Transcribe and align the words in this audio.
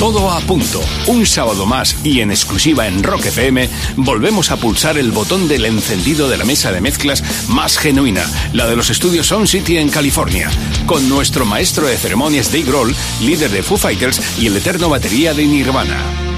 Todo 0.00 0.30
a 0.30 0.40
punto. 0.40 0.80
Un 1.08 1.26
sábado 1.26 1.66
más 1.66 1.94
y 2.02 2.22
en 2.22 2.30
exclusiva 2.30 2.86
en 2.86 3.02
Rock 3.02 3.26
FM 3.26 3.68
volvemos 3.96 4.50
a 4.50 4.56
pulsar 4.56 4.96
el 4.96 5.12
botón 5.12 5.46
del 5.46 5.66
encendido 5.66 6.26
de 6.26 6.38
la 6.38 6.46
mesa 6.46 6.72
de 6.72 6.80
mezclas 6.80 7.22
más 7.50 7.76
genuina, 7.76 8.24
la 8.54 8.66
de 8.66 8.76
los 8.76 8.88
estudios 8.88 9.26
Sound 9.26 9.46
City 9.46 9.76
en 9.76 9.90
California, 9.90 10.50
con 10.86 11.06
nuestro 11.10 11.44
maestro 11.44 11.86
de 11.86 11.98
ceremonias 11.98 12.50
Dave 12.50 12.64
Grohl, 12.64 12.96
líder 13.20 13.50
de 13.50 13.62
Foo 13.62 13.76
Fighters 13.76 14.22
y 14.40 14.46
el 14.46 14.56
eterno 14.56 14.88
batería 14.88 15.34
de 15.34 15.44
Nirvana. 15.44 16.29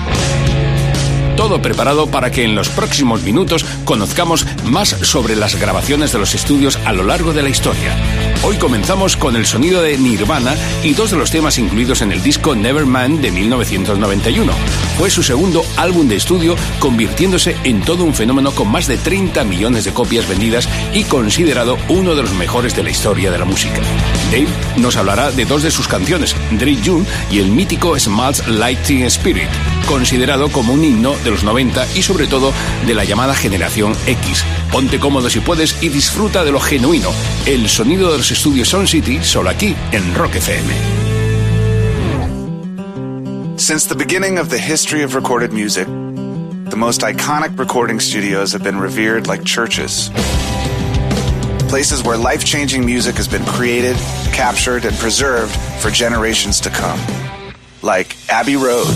Todo 1.36 1.62
preparado 1.62 2.06
para 2.06 2.30
que 2.30 2.44
en 2.44 2.54
los 2.54 2.68
próximos 2.68 3.22
minutos 3.22 3.64
conozcamos 3.84 4.46
más 4.64 4.88
sobre 4.88 5.36
las 5.36 5.58
grabaciones 5.58 6.12
de 6.12 6.18
los 6.18 6.34
estudios 6.34 6.78
a 6.84 6.92
lo 6.92 7.04
largo 7.04 7.32
de 7.32 7.42
la 7.42 7.48
historia. 7.48 7.96
Hoy 8.45 8.56
comenzamos 8.56 9.16
con 9.16 9.37
el 9.37 9.46
sonido 9.46 9.82
de 9.82 9.96
Nirvana 9.98 10.54
y 10.82 10.95
dos 10.95 11.10
de 11.10 11.16
los 11.16 11.30
temas 11.30 11.59
incluidos 11.59 12.02
en 12.02 12.12
el 12.12 12.23
disco 12.23 12.54
Nevermind 12.54 13.20
de 13.20 13.30
1991. 13.30 14.52
Fue 14.98 15.10
su 15.10 15.23
segundo 15.23 15.64
álbum 15.76 16.09
de 16.09 16.16
estudio, 16.16 16.56
convirtiéndose 16.78 17.56
en 17.64 17.80
todo 17.82 18.04
un 18.04 18.14
fenómeno 18.14 18.52
con 18.52 18.70
más 18.70 18.87
de 18.87 18.98
30 18.98 19.45
millones 19.45 19.84
de 19.84 19.92
copias 19.92 20.28
vendidas 20.28 20.68
y 20.92 21.04
considerado 21.04 21.78
uno 21.88 22.14
de 22.14 22.23
los 22.23 22.32
mejores 22.32 22.74
de 22.74 22.82
la 22.82 22.90
historia 22.90 23.30
de 23.30 23.38
la 23.38 23.45
música. 23.45 23.80
Dave 24.30 24.48
nos 24.76 24.96
hablará 24.96 25.30
de 25.30 25.45
dos 25.45 25.62
de 25.62 25.70
sus 25.70 25.88
canciones, 25.88 26.34
Dream 26.52 26.82
June 26.84 27.06
y 27.30 27.38
el 27.38 27.51
mítico 27.51 27.98
Smalls 27.98 28.46
Lighting 28.48 29.04
Spirit, 29.04 29.51
considerado 29.86 30.50
como 30.50 30.72
un 30.72 30.84
himno 30.84 31.14
de 31.24 31.30
los 31.30 31.45
90 31.45 31.86
y 31.95 32.02
sobre 32.02 32.27
todo 32.27 32.52
de 32.86 32.95
la 32.95 33.04
llamada 33.04 33.34
generación 33.34 33.95
X. 34.06 34.45
Ponte 34.70 34.98
cómodo 34.98 35.28
si 35.30 35.40
puedes 35.40 35.82
y 35.82 35.88
disfruta 35.88 36.45
de 36.45 36.52
lo 36.52 36.60
genuino, 36.60 37.10
el 37.46 37.68
sonido 37.68 38.10
de 38.12 38.18
los 38.18 38.30
estudios 38.30 38.68
Sound 38.68 38.88
City, 38.88 39.20
solo 39.23 39.50
aquí 39.50 39.74
en 39.92 40.15
Rock 40.15 40.37
FM. 40.37 41.02
Since 43.57 43.87
the 43.87 43.95
beginning 43.95 44.38
of 44.38 44.48
the 44.48 44.59
history 44.59 45.02
of 45.04 45.15
recorded 45.15 45.52
music, 45.52 45.87
the 45.87 46.76
most 46.76 47.02
iconic 47.02 47.57
recording 47.59 48.01
studios 48.01 48.52
have 48.52 48.64
been 48.64 48.80
revered 48.80 49.29
like 49.29 49.45
churches. 49.45 50.10
Places 51.68 52.02
where 52.02 52.16
life 52.16 52.45
changing 52.45 52.85
music 52.85 53.14
has 53.16 53.29
been 53.29 53.45
created, 53.45 53.96
captured, 54.32 54.85
and 54.85 54.96
preserved 54.96 55.54
for 55.80 55.90
generations 55.90 56.60
to 56.60 56.70
come. 56.70 56.98
Like 57.82 58.16
Abbey 58.29 58.57
Road, 58.57 58.92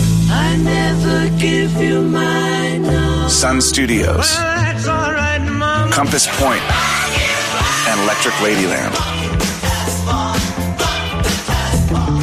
Sun 3.29 3.61
Studios, 3.61 4.35
Compass 5.91 6.27
Point, 6.37 6.61
and 7.87 8.01
Electric 8.01 8.33
Ladyland. 8.35 8.93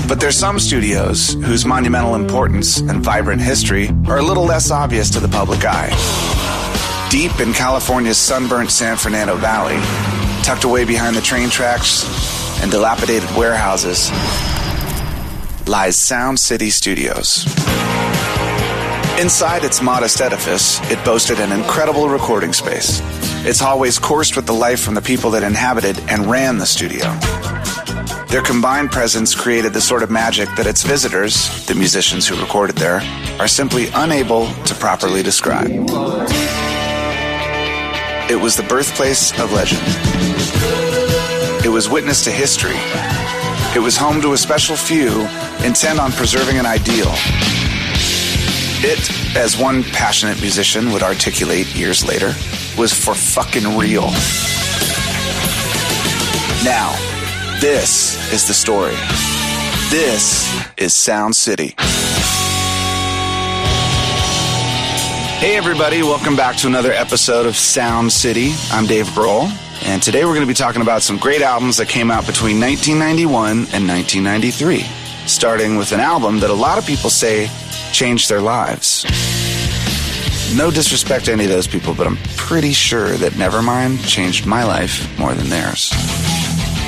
But 0.06 0.20
there's 0.20 0.36
some 0.36 0.58
studios 0.58 1.32
whose 1.32 1.64
monumental 1.64 2.14
importance 2.14 2.80
and 2.80 3.02
vibrant 3.02 3.40
history 3.40 3.88
are 4.06 4.18
a 4.18 4.22
little 4.22 4.44
less 4.44 4.70
obvious 4.70 5.08
to 5.10 5.20
the 5.20 5.28
public 5.28 5.64
eye. 5.64 5.88
Deep 7.10 7.40
in 7.40 7.52
California's 7.54 8.18
sunburnt 8.18 8.70
San 8.70 8.96
Fernando 8.96 9.36
Valley, 9.36 9.78
tucked 10.42 10.64
away 10.64 10.84
behind 10.84 11.16
the 11.16 11.22
train 11.22 11.48
tracks 11.48 12.04
and 12.62 12.70
dilapidated 12.70 13.30
warehouses, 13.36 14.10
lies 15.66 15.96
Sound 15.96 16.38
City 16.38 16.68
Studios. 16.68 17.46
Inside 19.20 19.62
its 19.62 19.80
modest 19.80 20.20
edifice, 20.20 20.80
it 20.90 21.02
boasted 21.04 21.38
an 21.38 21.52
incredible 21.52 22.08
recording 22.08 22.52
space. 22.52 23.00
Its 23.46 23.60
hallways 23.60 23.96
coursed 23.96 24.34
with 24.34 24.44
the 24.44 24.52
life 24.52 24.80
from 24.80 24.94
the 24.94 25.00
people 25.00 25.30
that 25.30 25.44
inhabited 25.44 25.96
and 26.08 26.26
ran 26.26 26.58
the 26.58 26.66
studio. 26.66 27.04
Their 28.26 28.42
combined 28.42 28.90
presence 28.90 29.32
created 29.32 29.72
the 29.72 29.80
sort 29.80 30.02
of 30.02 30.10
magic 30.10 30.48
that 30.56 30.66
its 30.66 30.82
visitors, 30.82 31.64
the 31.66 31.76
musicians 31.76 32.26
who 32.26 32.38
recorded 32.40 32.74
there, 32.76 33.00
are 33.38 33.46
simply 33.46 33.86
unable 33.94 34.48
to 34.64 34.74
properly 34.74 35.22
describe. 35.22 35.70
It 38.28 38.40
was 38.40 38.56
the 38.56 38.64
birthplace 38.68 39.30
of 39.38 39.52
legend. 39.52 39.80
It 41.64 41.70
was 41.70 41.88
witness 41.88 42.24
to 42.24 42.32
history. 42.32 42.76
It 43.76 43.80
was 43.80 43.96
home 43.96 44.20
to 44.22 44.32
a 44.32 44.36
special 44.36 44.74
few 44.74 45.20
intent 45.64 46.00
on 46.00 46.10
preserving 46.10 46.58
an 46.58 46.66
ideal. 46.66 47.14
It, 48.86 49.34
as 49.34 49.56
one 49.56 49.82
passionate 49.82 50.42
musician 50.42 50.92
would 50.92 51.02
articulate 51.02 51.74
years 51.74 52.06
later, 52.06 52.34
was 52.76 52.92
for 52.92 53.14
fucking 53.14 53.78
real. 53.78 54.10
Now, 56.62 56.94
this 57.62 58.30
is 58.30 58.46
the 58.46 58.52
story. 58.52 58.94
This 59.88 60.54
is 60.76 60.92
Sound 60.92 61.34
City. 61.34 61.74
Hey, 65.38 65.56
everybody, 65.56 66.02
welcome 66.02 66.36
back 66.36 66.56
to 66.56 66.66
another 66.66 66.92
episode 66.92 67.46
of 67.46 67.56
Sound 67.56 68.12
City. 68.12 68.52
I'm 68.70 68.84
Dave 68.84 69.06
Grohl, 69.06 69.48
and 69.86 70.02
today 70.02 70.26
we're 70.26 70.34
going 70.34 70.46
to 70.46 70.46
be 70.46 70.52
talking 70.52 70.82
about 70.82 71.00
some 71.00 71.16
great 71.16 71.40
albums 71.40 71.78
that 71.78 71.88
came 71.88 72.10
out 72.10 72.26
between 72.26 72.60
1991 72.60 73.50
and 73.72 73.88
1993, 73.88 74.84
starting 75.26 75.76
with 75.76 75.92
an 75.92 76.00
album 76.00 76.40
that 76.40 76.50
a 76.50 76.54
lot 76.54 76.78
of 76.78 76.86
people 76.86 77.10
say 77.10 77.48
changed 77.92 78.28
their 78.28 78.40
lives. 78.40 79.04
No 80.56 80.70
disrespect 80.70 81.24
to 81.24 81.32
any 81.32 81.44
of 81.44 81.50
those 81.50 81.66
people, 81.66 81.94
but 81.94 82.06
I'm 82.06 82.18
pretty 82.36 82.72
sure 82.72 83.10
that 83.16 83.32
Nevermind 83.32 84.06
changed 84.06 84.46
my 84.46 84.64
life 84.64 85.18
more 85.18 85.34
than 85.34 85.48
theirs. 85.48 85.92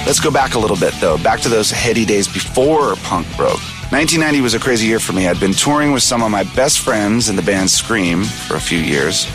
Let's 0.07 0.21
go 0.21 0.31
back 0.31 0.55
a 0.55 0.59
little 0.59 0.77
bit, 0.77 0.95
though, 1.01 1.19
back 1.19 1.41
to 1.41 1.49
those 1.49 1.71
heady 1.71 2.05
days 2.05 2.29
before 2.29 2.95
punk 2.97 3.27
broke. 3.37 3.61
1990 3.91 4.41
was 4.41 4.55
a 4.55 4.61
crazy 4.61 4.87
year 4.87 5.01
for 5.01 5.13
me. 5.13 5.27
I'd 5.27 5.41
been 5.41 5.53
touring 5.53 5.93
with 5.93 6.03
some 6.03 6.23
of 6.23 6.31
my 6.31 6.45
best 6.55 6.81
friends 6.81 7.29
in 7.29 7.37
the 7.37 7.43
band 7.43 7.71
Scream 7.71 8.23
for 8.23 8.57
a 8.57 8.61
few 8.61 8.79
years, 8.79 9.27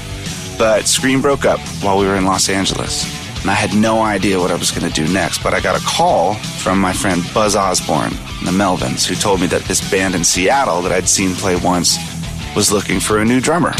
but 0.57 0.87
Scream 0.87 1.21
broke 1.21 1.45
up 1.45 1.59
while 1.81 1.97
we 1.97 2.05
were 2.05 2.15
in 2.15 2.25
Los 2.25 2.47
Angeles. 2.47 3.20
And 3.41 3.49
I 3.49 3.55
had 3.55 3.75
no 3.75 4.01
idea 4.01 4.39
what 4.39 4.51
I 4.51 4.55
was 4.55 4.69
going 4.69 4.87
to 4.89 4.93
do 4.93 5.11
next, 5.11 5.43
but 5.43 5.53
I 5.53 5.59
got 5.59 5.75
a 5.79 5.83
call 5.83 6.35
from 6.35 6.79
my 6.79 6.93
friend 6.93 7.23
Buzz 7.33 7.55
Osborne, 7.55 8.11
the 8.45 8.51
Melvins, 8.51 9.05
who 9.05 9.15
told 9.15 9.41
me 9.41 9.47
that 9.47 9.63
this 9.63 9.81
band 9.89 10.13
in 10.13 10.23
Seattle 10.23 10.81
that 10.83 10.91
I'd 10.91 11.09
seen 11.09 11.33
play 11.33 11.55
once 11.55 11.97
was 12.55 12.71
looking 12.71 12.99
for 12.99 13.19
a 13.19 13.25
new 13.25 13.41
drummer. 13.41 13.73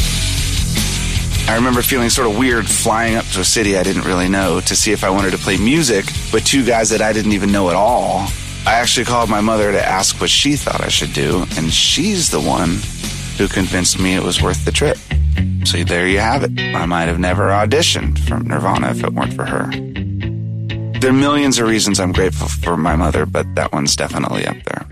I 1.48 1.56
remember 1.56 1.82
feeling 1.82 2.10
sort 2.10 2.28
of 2.30 2.38
weird 2.38 2.68
flying 2.68 3.16
up 3.16 3.26
to 3.34 3.42
a 3.42 3.44
city 3.44 3.78
I 3.78 3.84
didn't 3.84 4.06
really 4.06 4.30
know 4.30 4.62
to 4.62 4.76
see 4.76 4.94
if 4.94 5.04
I 5.04 5.10
wanted 5.10 5.32
to 5.32 5.38
play 5.38 5.58
music 5.58 6.06
with 6.34 6.46
two 6.46 6.66
guys 6.66 6.90
that 6.90 7.02
I 7.02 7.14
didn't 7.14 7.34
even 7.34 7.52
know 7.52 7.70
at 7.70 7.76
all. 7.76 8.28
I 8.66 8.76
actually 8.76 9.06
called 9.06 9.30
my 9.30 9.42
mother 9.42 9.72
to 9.72 9.86
ask 9.86 10.20
what 10.22 10.30
she 10.30 10.56
thought 10.56 10.82
I 10.82 10.88
should 10.88 11.14
do, 11.14 11.46
and 11.58 11.72
she's 11.72 12.30
the 12.30 12.40
one 12.40 12.80
who 13.38 13.48
convinced 13.48 14.00
me 14.00 14.16
it 14.16 14.24
was 14.24 14.42
worth 14.42 14.64
the 14.66 14.72
trip. 14.72 14.98
So 15.66 15.84
there 15.84 16.08
you 16.08 16.20
have 16.20 16.44
it. 16.44 16.60
I 16.76 16.86
might 16.86 17.06
have 17.06 17.20
never 17.20 17.50
auditioned 17.50 18.20
for 18.20 18.40
Nirvana 18.40 18.92
if 18.92 19.04
it 19.04 19.14
weren't 19.14 19.34
for 19.34 19.46
her. 19.46 19.70
There 21.00 21.10
are 21.10 21.14
millions 21.14 21.60
of 21.60 21.68
reasons 21.68 22.00
I'm 22.00 22.12
grateful 22.12 22.48
for 22.48 22.78
my 22.78 22.96
mother, 22.96 23.26
but 23.26 23.56
that 23.56 23.72
one's 23.72 23.96
definitely 23.96 24.46
up 24.46 24.58
there. 24.66 24.86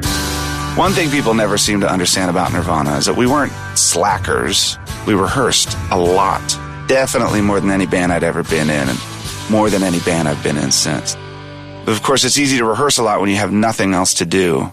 One 0.76 0.92
thing 0.94 1.10
people 1.10 1.34
never 1.34 1.58
seem 1.58 1.82
to 1.82 1.92
understand 1.92 2.30
about 2.30 2.54
Nirvana 2.54 2.98
is 2.98 3.06
that 3.06 3.16
we 3.16 3.28
weren't 3.28 3.52
slackers. 3.76 4.78
We 5.06 5.14
rehearsed 5.14 5.76
a 5.92 5.98
lot. 6.00 6.42
Definitely 6.88 7.42
more 7.42 7.60
than 7.60 7.70
any 7.70 7.86
band 7.86 8.14
I'd 8.14 8.24
ever 8.24 8.44
been 8.44 8.70
in, 8.70 8.90
and 8.90 9.00
more 9.50 9.70
than 9.70 9.84
any 9.84 10.00
band 10.00 10.28
I've 10.28 10.42
been 10.42 10.58
in 10.58 10.72
since. 10.72 11.16
But 11.86 11.92
of 11.92 12.02
course, 12.02 12.24
it's 12.24 12.38
easy 12.38 12.58
to 12.58 12.66
rehearse 12.66 12.98
a 12.98 13.04
lot 13.04 13.20
when 13.20 13.30
you 13.30 13.36
have 13.36 13.52
nothing 13.52 13.94
else 13.94 14.14
to 14.16 14.26
do. 14.26 14.72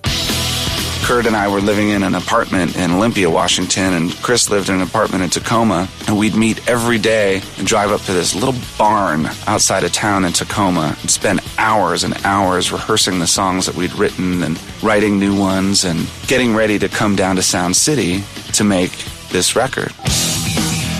Kurt 1.06 1.26
and 1.26 1.36
I 1.36 1.46
were 1.46 1.60
living 1.60 1.90
in 1.90 2.02
an 2.02 2.16
apartment 2.16 2.76
in 2.76 2.90
Olympia, 2.90 3.30
Washington, 3.30 3.92
and 3.92 4.12
Chris 4.22 4.50
lived 4.50 4.70
in 4.70 4.74
an 4.74 4.80
apartment 4.80 5.22
in 5.22 5.30
Tacoma. 5.30 5.88
And 6.08 6.18
we'd 6.18 6.34
meet 6.34 6.68
every 6.68 6.98
day 6.98 7.42
and 7.58 7.64
drive 7.64 7.92
up 7.92 8.00
to 8.02 8.12
this 8.12 8.34
little 8.34 8.56
barn 8.76 9.26
outside 9.46 9.84
of 9.84 9.92
town 9.92 10.24
in 10.24 10.32
Tacoma 10.32 10.96
and 11.00 11.08
spend 11.08 11.42
hours 11.58 12.02
and 12.02 12.12
hours 12.24 12.72
rehearsing 12.72 13.20
the 13.20 13.26
songs 13.28 13.66
that 13.66 13.76
we'd 13.76 13.94
written 13.94 14.42
and 14.42 14.60
writing 14.82 15.20
new 15.20 15.38
ones 15.38 15.84
and 15.84 16.10
getting 16.26 16.56
ready 16.56 16.76
to 16.76 16.88
come 16.88 17.14
down 17.14 17.36
to 17.36 17.42
Sound 17.42 17.76
City 17.76 18.24
to 18.54 18.64
make 18.64 18.90
this 19.28 19.54
record. 19.54 19.92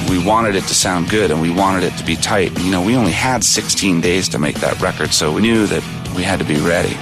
We 0.09 0.25
wanted 0.25 0.55
it 0.55 0.69
to 0.69 0.75
sound 0.75 1.11
good 1.11 1.33
and 1.33 1.43
we 1.43 1.51
wanted 1.51 1.83
it 1.83 1.97
to 1.99 2.05
be 2.05 2.15
tight. 2.15 2.57
You 2.61 2.71
know, 2.71 2.81
we 2.81 2.95
only 2.95 3.11
had 3.11 3.43
16 3.43 4.03
days 4.03 4.29
to 4.29 4.39
make 4.39 4.61
that 4.61 4.81
record, 4.81 5.13
so 5.13 5.33
we 5.33 5.43
knew 5.43 5.67
that 5.67 5.83
we 6.15 6.23
had 6.23 6.39
to 6.39 6.45
be 6.45 6.61
ready. 6.61 6.97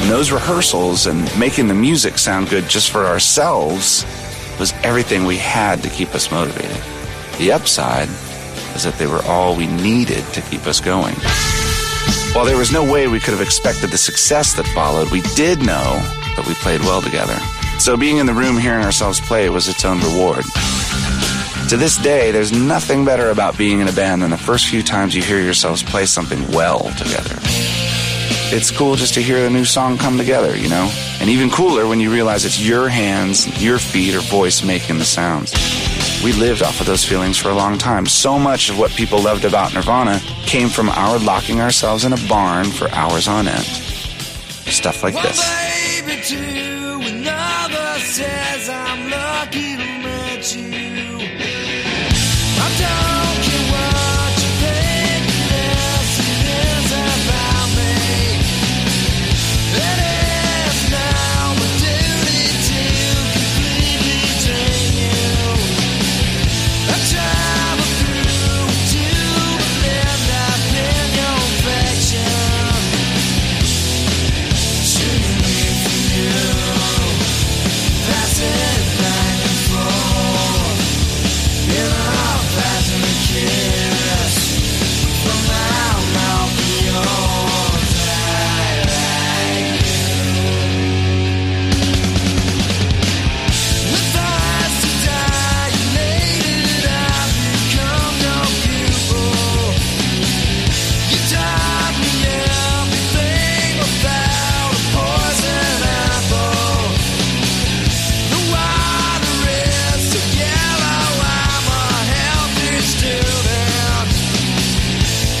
And 0.00 0.10
those 0.10 0.32
rehearsals 0.32 1.06
and 1.06 1.22
making 1.38 1.68
the 1.68 1.74
music 1.74 2.18
sound 2.18 2.48
good 2.48 2.68
just 2.68 2.90
for 2.90 3.06
ourselves 3.06 4.04
was 4.58 4.72
everything 4.82 5.24
we 5.24 5.36
had 5.36 5.82
to 5.82 5.90
keep 5.90 6.14
us 6.14 6.30
motivated. 6.30 6.82
The 7.38 7.52
upside 7.52 8.08
is 8.74 8.84
that 8.84 8.94
they 8.98 9.06
were 9.06 9.22
all 9.24 9.56
we 9.56 9.66
needed 9.66 10.24
to 10.32 10.40
keep 10.42 10.66
us 10.66 10.80
going. 10.80 11.14
While 12.32 12.44
there 12.44 12.56
was 12.56 12.72
no 12.72 12.90
way 12.90 13.08
we 13.08 13.20
could 13.20 13.34
have 13.34 13.40
expected 13.40 13.90
the 13.90 13.98
success 13.98 14.54
that 14.54 14.66
followed, 14.68 15.10
we 15.10 15.20
did 15.34 15.58
know 15.58 15.98
that 16.36 16.44
we 16.46 16.54
played 16.54 16.80
well 16.80 17.02
together. 17.02 17.36
So 17.78 17.96
being 17.96 18.18
in 18.18 18.26
the 18.26 18.34
room 18.34 18.56
hearing 18.56 18.84
ourselves 18.84 19.20
play 19.20 19.48
was 19.50 19.68
its 19.68 19.84
own 19.84 20.00
reward. 20.00 20.44
To 21.70 21.76
this 21.76 21.96
day, 21.96 22.30
there's 22.30 22.52
nothing 22.52 23.04
better 23.04 23.30
about 23.30 23.56
being 23.56 23.80
in 23.80 23.88
a 23.88 23.92
band 23.92 24.22
than 24.22 24.30
the 24.30 24.38
first 24.38 24.68
few 24.68 24.82
times 24.82 25.14
you 25.14 25.22
hear 25.22 25.40
yourselves 25.40 25.82
play 25.82 26.06
something 26.06 26.50
well 26.52 26.90
together. 26.98 27.36
It's 28.52 28.70
cool 28.70 28.96
just 28.96 29.14
to 29.14 29.22
hear 29.22 29.46
a 29.46 29.50
new 29.50 29.64
song 29.64 29.96
come 29.96 30.18
together, 30.18 30.56
you 30.56 30.68
know? 30.68 30.90
And 31.20 31.30
even 31.30 31.50
cooler 31.50 31.86
when 31.86 32.00
you 32.00 32.12
realize 32.12 32.44
it's 32.44 32.60
your 32.60 32.88
hands, 32.88 33.62
your 33.62 33.78
feet, 33.78 34.14
or 34.14 34.20
voice 34.20 34.64
making 34.64 34.98
the 34.98 35.04
sounds. 35.04 35.52
We 36.24 36.32
lived 36.32 36.62
off 36.62 36.80
of 36.80 36.86
those 36.86 37.04
feelings 37.04 37.38
for 37.38 37.48
a 37.50 37.54
long 37.54 37.78
time. 37.78 38.06
So 38.06 38.38
much 38.38 38.68
of 38.68 38.78
what 38.78 38.90
people 38.90 39.22
loved 39.22 39.44
about 39.44 39.72
Nirvana 39.72 40.20
came 40.42 40.68
from 40.68 40.88
our 40.88 41.18
locking 41.18 41.60
ourselves 41.60 42.04
in 42.04 42.12
a 42.12 42.28
barn 42.28 42.66
for 42.66 42.90
hours 42.90 43.28
on 43.28 43.48
end. 43.48 43.64
Stuff 43.64 45.02
like 45.02 45.14
this. 45.14 45.38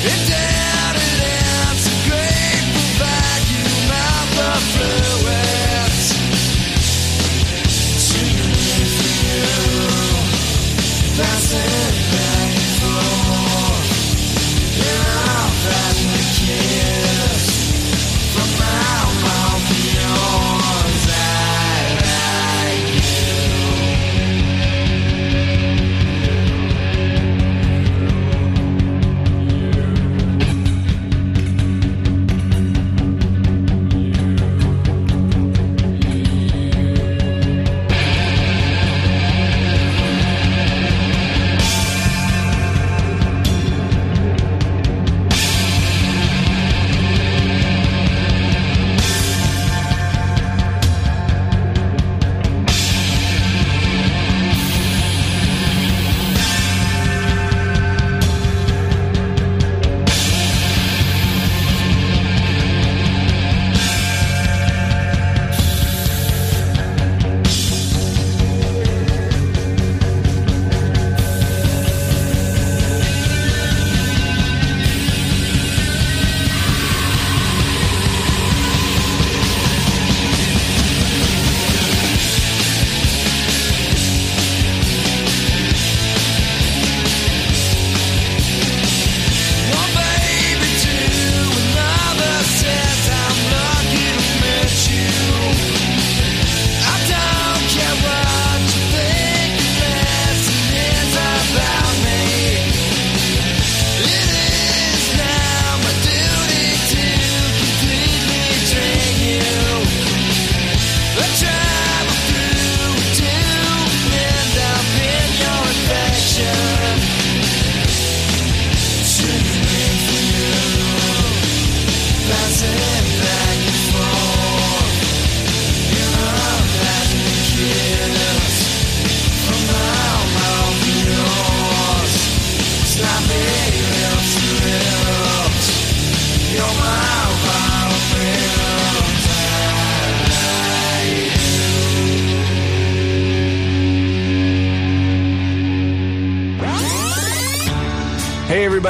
It 0.02 0.59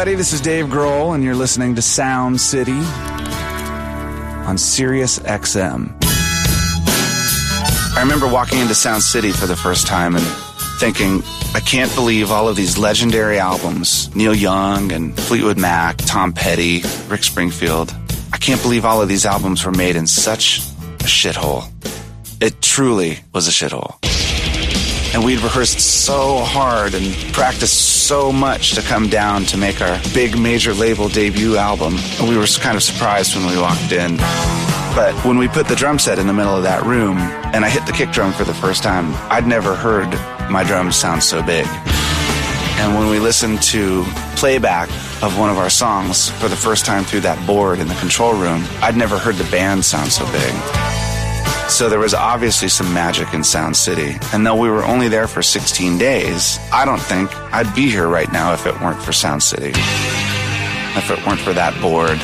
everybody. 0.01 0.17
This 0.17 0.33
is 0.33 0.41
Dave 0.41 0.69
Grohl, 0.69 1.15
and 1.15 1.23
you're 1.23 1.35
listening 1.35 1.75
to 1.75 1.83
Sound 1.83 2.41
City 2.41 2.81
on 4.47 4.57
Sirius 4.57 5.19
XM. 5.19 5.95
I 7.95 8.01
remember 8.01 8.27
walking 8.27 8.61
into 8.61 8.75
Sound 8.75 9.03
City 9.03 9.31
for 9.31 9.47
the 9.47 9.57
first 9.57 9.87
time 9.87 10.17
and 10.17 10.25
thinking, 10.79 11.23
I 11.55 11.61
can't 11.61 11.95
believe 11.95 12.31
all 12.31 12.49
of 12.49 12.57
these 12.57 12.79
legendary 12.79 13.39
albums 13.39 14.09
Neil 14.17 14.35
Young 14.35 14.91
and 14.91 15.15
Fleetwood 15.15 15.59
Mac, 15.59 15.99
Tom 15.99 16.33
Petty, 16.33 16.83
Rick 17.09 17.23
Springfield. 17.23 17.95
I 18.33 18.39
can't 18.39 18.63
believe 18.63 18.87
all 18.87 19.03
of 19.03 19.09
these 19.11 19.27
albums 19.27 19.67
were 19.67 19.73
made 19.73 19.97
in 19.97 20.07
such 20.07 20.61
a 21.01 21.05
shithole. 21.05 21.69
It 22.41 22.63
truly 22.63 23.19
was 23.35 23.49
a 23.49 23.51
shithole. 23.51 24.03
And 25.13 25.27
we'd 25.27 25.41
rehearsed 25.41 25.81
so 25.81 26.39
hard 26.39 26.95
and 26.95 27.13
practiced 27.35 28.00
so 28.11 28.33
much 28.33 28.73
to 28.73 28.83
come 28.83 29.09
down 29.09 29.45
to 29.45 29.57
make 29.57 29.81
our 29.81 29.97
big 30.13 30.37
major 30.37 30.75
label 30.75 31.09
debut 31.09 31.57
album. 31.57 31.95
And 32.19 32.29
we 32.29 32.37
were 32.37 32.47
kind 32.59 32.77
of 32.77 32.83
surprised 32.83 33.37
when 33.37 33.47
we 33.47 33.57
walked 33.57 33.93
in. 33.93 34.17
But 34.97 35.15
when 35.25 35.39
we 35.39 35.47
put 35.47 35.69
the 35.69 35.77
drum 35.77 36.01
set 36.01 36.19
in 36.19 36.27
the 36.27 36.33
middle 36.33 36.57
of 36.57 36.65
that 36.65 36.83
room 36.83 37.19
and 37.55 37.65
I 37.65 37.69
hit 37.69 37.87
the 37.87 37.93
kick 37.93 38.11
drum 38.11 38.33
for 38.33 38.43
the 38.43 38.53
first 38.53 38.83
time, 38.83 39.15
I'd 39.31 39.47
never 39.47 39.77
heard 39.77 40.11
my 40.51 40.65
drums 40.65 40.97
sound 40.97 41.23
so 41.23 41.41
big. 41.41 41.69
And 42.81 42.97
when 42.97 43.11
we 43.11 43.21
listened 43.21 43.63
to 43.75 44.03
playback 44.35 44.89
of 45.23 45.39
one 45.39 45.49
of 45.49 45.59
our 45.59 45.71
songs 45.71 46.31
for 46.31 46.49
the 46.49 46.57
first 46.57 46.85
time 46.85 47.05
through 47.05 47.21
that 47.21 47.39
board 47.47 47.79
in 47.79 47.87
the 47.87 47.95
control 47.95 48.33
room, 48.33 48.65
I'd 48.83 48.97
never 48.97 49.21
heard 49.21 49.37
the 49.37 49.49
band 49.53 49.85
sound 49.85 50.11
so 50.11 50.27
big. 50.33 50.90
So 51.71 51.89
there 51.89 52.01
was 52.01 52.13
obviously 52.13 52.69
some 52.69 52.93
magic 52.93 53.33
in 53.33 53.43
Sound 53.43 53.75
City. 53.75 54.19
And 54.35 54.45
though 54.45 54.57
we 54.57 54.69
were 54.69 54.85
only 54.85 55.09
there 55.09 55.27
for 55.27 55.41
16 55.41 55.97
days, 55.97 56.59
I 56.73 56.85
don't 56.85 57.01
think 57.01 57.35
I'd 57.55 57.75
be 57.75 57.89
here 57.89 58.09
right 58.09 58.31
now 58.33 58.53
if 58.53 58.67
it 58.67 58.79
weren't 58.83 59.01
for 59.01 59.13
Sound 59.13 59.43
City. 59.43 59.71
If 59.71 61.11
it 61.11 61.25
weren't 61.27 61.41
for 61.41 61.55
that 61.55 61.81
board, 61.81 62.19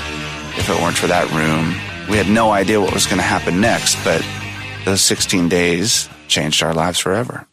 if 0.59 0.69
it 0.69 0.79
weren't 0.83 0.99
for 0.99 1.07
that 1.07 1.31
room, 1.31 1.75
we 2.11 2.19
had 2.19 2.29
no 2.29 2.51
idea 2.51 2.81
what 2.81 2.93
was 2.93 3.07
going 3.07 3.19
to 3.19 3.23
happen 3.23 3.61
next, 3.61 3.97
but 4.05 4.23
those 4.85 5.01
16 5.01 5.49
days 5.49 6.11
changed 6.29 6.63
our 6.63 6.75
lives 6.75 6.99
forever. 6.99 7.47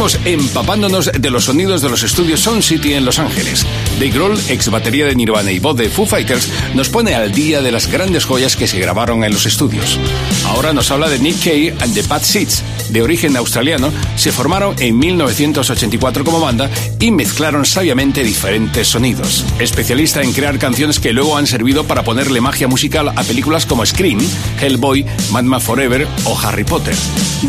Seguimos 0.00 0.26
empapándonos 0.26 1.10
de 1.12 1.30
los 1.30 1.44
sonidos 1.44 1.82
de 1.82 1.90
los 1.90 2.02
estudios 2.02 2.40
Sound 2.40 2.62
City 2.62 2.94
en 2.94 3.04
Los 3.04 3.18
Ángeles. 3.18 3.66
Dave 3.98 4.08
Grohl, 4.08 4.40
ex 4.48 4.70
batería 4.70 5.04
de 5.04 5.14
Nirvana 5.14 5.52
y 5.52 5.58
voz 5.58 5.76
de 5.76 5.90
Foo 5.90 6.06
Fighters, 6.06 6.48
nos 6.74 6.88
pone 6.88 7.14
al 7.14 7.32
día 7.32 7.60
de 7.60 7.70
las 7.70 7.86
grandes 7.86 8.24
joyas 8.24 8.56
que 8.56 8.66
se 8.66 8.78
grabaron 8.78 9.24
en 9.24 9.32
los 9.34 9.44
estudios. 9.44 9.98
Ahora 10.46 10.72
nos 10.72 10.90
habla 10.90 11.10
de 11.10 11.18
Nick 11.18 11.44
Cave 11.44 11.74
and 11.80 11.92
the 11.92 12.00
Bad 12.00 12.22
Seeds. 12.22 12.62
De 12.90 13.02
origen 13.02 13.36
australiano, 13.36 13.92
se 14.16 14.32
formaron 14.32 14.74
en 14.78 14.98
1984 14.98 16.24
como 16.24 16.40
banda 16.40 16.70
y 16.98 17.10
mezclaron 17.10 17.64
sabiamente 17.64 18.24
diferentes 18.24 18.88
sonidos. 18.88 19.44
Especialista 19.58 20.22
en 20.22 20.32
crear 20.32 20.58
canciones 20.58 20.98
que 20.98 21.12
luego 21.12 21.36
han 21.36 21.46
servido 21.46 21.84
para 21.84 22.02
ponerle 22.02 22.40
magia 22.40 22.68
musical 22.68 23.10
a 23.10 23.22
películas 23.22 23.66
como 23.66 23.86
Scream, 23.86 24.18
Hellboy, 24.60 25.06
Mad 25.30 25.44
Men 25.44 25.60
Forever 25.60 26.06
o 26.24 26.38
Harry 26.38 26.64
Potter. 26.64 26.94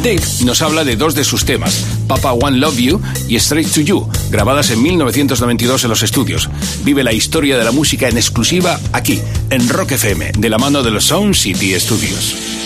Dave 0.03 0.21
nos 0.45 0.61
habla 0.61 0.83
de 0.83 0.95
dos 0.95 1.15
de 1.15 1.23
sus 1.23 1.45
temas, 1.45 1.85
Papa 2.07 2.33
One 2.33 2.57
Love 2.57 2.77
You 2.77 3.01
y 3.27 3.35
Straight 3.37 3.71
to 3.71 3.81
You, 3.81 4.07
grabadas 4.29 4.69
en 4.71 4.81
1992 4.81 5.83
en 5.83 5.89
los 5.89 6.03
estudios. 6.03 6.49
Vive 6.83 7.03
la 7.03 7.13
historia 7.13 7.57
de 7.57 7.63
la 7.63 7.71
música 7.71 8.07
en 8.07 8.17
exclusiva 8.17 8.79
aquí, 8.93 9.21
en 9.49 9.67
Rock 9.69 9.93
FM, 9.93 10.33
de 10.37 10.49
la 10.49 10.57
mano 10.57 10.83
de 10.83 10.91
los 10.91 11.05
Sound 11.05 11.33
City 11.33 11.79
Studios. 11.79 12.60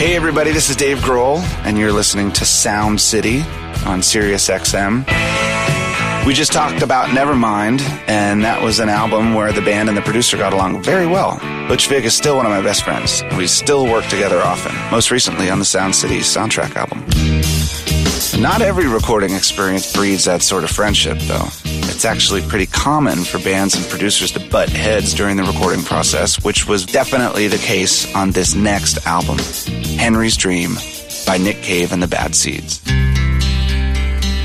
Hey 0.00 0.16
everybody, 0.16 0.50
this 0.50 0.70
is 0.70 0.76
Dave 0.76 0.96
Grohl, 1.00 1.40
and 1.66 1.76
you're 1.76 1.92
listening 1.92 2.32
to 2.32 2.46
Sound 2.46 2.98
City 2.98 3.42
on 3.84 4.02
Sirius 4.02 4.48
XM. 4.48 5.04
We 6.26 6.32
just 6.32 6.52
talked 6.52 6.80
about 6.80 7.08
Nevermind, 7.10 7.82
and 8.08 8.42
that 8.42 8.62
was 8.62 8.78
an 8.78 8.88
album 8.88 9.34
where 9.34 9.52
the 9.52 9.60
band 9.60 9.90
and 9.90 9.98
the 9.98 10.00
producer 10.00 10.38
got 10.38 10.54
along 10.54 10.82
very 10.82 11.06
well. 11.06 11.38
Butch 11.68 11.86
Vig 11.88 12.06
is 12.06 12.16
still 12.16 12.38
one 12.38 12.46
of 12.46 12.50
my 12.50 12.62
best 12.62 12.82
friends. 12.82 13.22
We 13.36 13.46
still 13.46 13.84
work 13.84 14.06
together 14.06 14.38
often, 14.38 14.74
most 14.90 15.10
recently 15.10 15.50
on 15.50 15.58
the 15.58 15.66
Sound 15.66 15.94
City 15.94 16.20
soundtrack 16.20 16.76
album. 16.76 17.00
Not 18.40 18.62
every 18.62 18.88
recording 18.88 19.34
experience 19.34 19.92
breeds 19.92 20.24
that 20.24 20.40
sort 20.40 20.64
of 20.64 20.70
friendship, 20.70 21.18
though. 21.18 21.48
It's 22.00 22.06
actually 22.06 22.40
pretty 22.40 22.64
common 22.64 23.24
for 23.24 23.38
bands 23.40 23.74
and 23.74 23.84
producers 23.86 24.32
to 24.32 24.40
butt 24.40 24.70
heads 24.70 25.12
during 25.12 25.36
the 25.36 25.42
recording 25.42 25.82
process, 25.84 26.42
which 26.42 26.66
was 26.66 26.86
definitely 26.86 27.48
the 27.48 27.58
case 27.58 28.10
on 28.14 28.30
this 28.30 28.54
next 28.54 29.06
album, 29.06 29.36
Henry's 30.00 30.34
Dream 30.34 30.76
by 31.26 31.36
Nick 31.36 31.60
Cave 31.60 31.92
and 31.92 32.02
the 32.02 32.08
Bad 32.08 32.34
Seeds. 32.34 32.82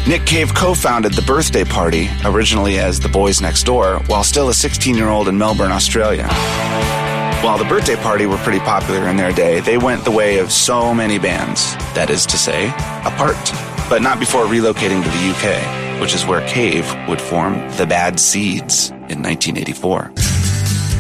Nick 0.06 0.26
Cave 0.26 0.54
co 0.54 0.74
founded 0.74 1.14
The 1.14 1.22
Birthday 1.22 1.64
Party, 1.64 2.10
originally 2.26 2.78
as 2.78 3.00
The 3.00 3.08
Boys 3.08 3.40
Next 3.40 3.64
Door, 3.64 4.00
while 4.08 4.26
still 4.26 4.50
a 4.50 4.54
16 4.54 4.98
year 4.98 5.08
old 5.08 5.30
in 5.30 5.38
Melbourne, 5.38 5.72
Australia. 5.72 6.28
While 7.42 7.58
The 7.58 7.64
Birthday 7.70 7.96
Party 7.96 8.26
were 8.26 8.36
pretty 8.40 8.60
popular 8.60 9.08
in 9.08 9.16
their 9.16 9.32
day, 9.32 9.62
they 9.62 9.78
went 9.78 10.04
the 10.04 10.12
way 10.12 10.40
of 10.40 10.52
so 10.52 10.94
many 10.94 11.18
bands, 11.18 11.74
that 11.96 12.10
is 12.10 12.26
to 12.26 12.38
say, 12.38 12.68
apart, 13.06 13.38
but 13.88 14.02
not 14.02 14.20
before 14.20 14.44
relocating 14.44 15.02
to 15.02 15.10
the 15.10 15.32
UK, 15.32 16.02
which 16.02 16.14
is 16.14 16.26
where 16.26 16.46
Cave 16.50 16.86
would 17.08 17.22
form 17.22 17.54
The 17.78 17.86
Bad 17.86 18.20
Seeds 18.20 18.90
in 18.90 19.24
1984. 19.24 20.12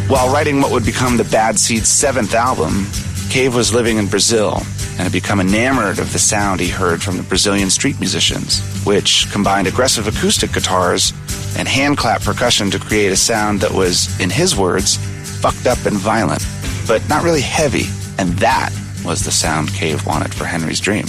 While 0.07 0.33
writing 0.33 0.61
what 0.61 0.71
would 0.71 0.85
become 0.85 1.17
The 1.17 1.25
Bad 1.25 1.59
Seeds' 1.59 1.89
seventh 1.89 2.33
album, 2.33 2.87
Cave 3.35 3.53
was 3.53 3.73
living 3.73 3.97
in 3.97 4.07
Brazil 4.07 4.53
and 4.91 5.01
had 5.01 5.11
become 5.11 5.41
enamored 5.41 5.99
of 5.99 6.13
the 6.13 6.19
sound 6.19 6.61
he 6.61 6.69
heard 6.69 7.03
from 7.03 7.17
the 7.17 7.23
Brazilian 7.23 7.69
street 7.69 7.99
musicians, 7.99 8.61
which 8.85 9.29
combined 9.29 9.67
aggressive 9.67 10.07
acoustic 10.07 10.53
guitars 10.53 11.11
and 11.57 11.67
hand 11.67 11.97
clap 11.97 12.21
percussion 12.21 12.71
to 12.71 12.79
create 12.79 13.11
a 13.11 13.15
sound 13.17 13.59
that 13.59 13.73
was, 13.73 14.17
in 14.21 14.29
his 14.29 14.55
words, 14.55 14.95
fucked 15.41 15.67
up 15.67 15.85
and 15.85 15.97
violent, 15.97 16.47
but 16.87 17.05
not 17.09 17.25
really 17.25 17.41
heavy. 17.41 17.87
And 18.17 18.29
that 18.39 18.69
was 19.03 19.25
the 19.25 19.31
sound 19.31 19.67
Cave 19.73 20.05
wanted 20.05 20.33
for 20.33 20.45
Henry's 20.45 20.79
Dream. 20.79 21.03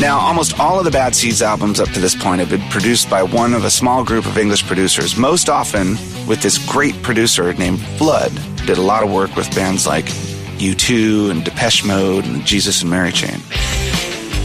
Now, 0.00 0.18
almost 0.20 0.58
all 0.58 0.78
of 0.78 0.86
the 0.86 0.90
Bad 0.90 1.14
Seeds 1.14 1.42
albums 1.42 1.78
up 1.78 1.90
to 1.90 2.00
this 2.00 2.14
point 2.14 2.40
have 2.40 2.48
been 2.48 2.66
produced 2.70 3.10
by 3.10 3.22
one 3.22 3.52
of 3.52 3.66
a 3.66 3.70
small 3.70 4.02
group 4.02 4.24
of 4.24 4.38
English 4.38 4.66
producers, 4.66 5.14
most 5.18 5.50
often 5.50 5.90
with 6.26 6.40
this 6.40 6.56
great 6.56 6.94
producer 7.02 7.52
named 7.52 7.80
Flood, 7.98 8.32
did 8.64 8.78
a 8.78 8.80
lot 8.80 9.02
of 9.02 9.12
work 9.12 9.36
with 9.36 9.54
bands 9.54 9.86
like 9.86 10.08
U2 10.58 11.30
and 11.30 11.44
Depeche 11.44 11.84
Mode 11.84 12.24
and 12.24 12.44
Jesus 12.44 12.82
and 12.82 12.90
Mary 12.90 13.12
Chain. 13.12 13.40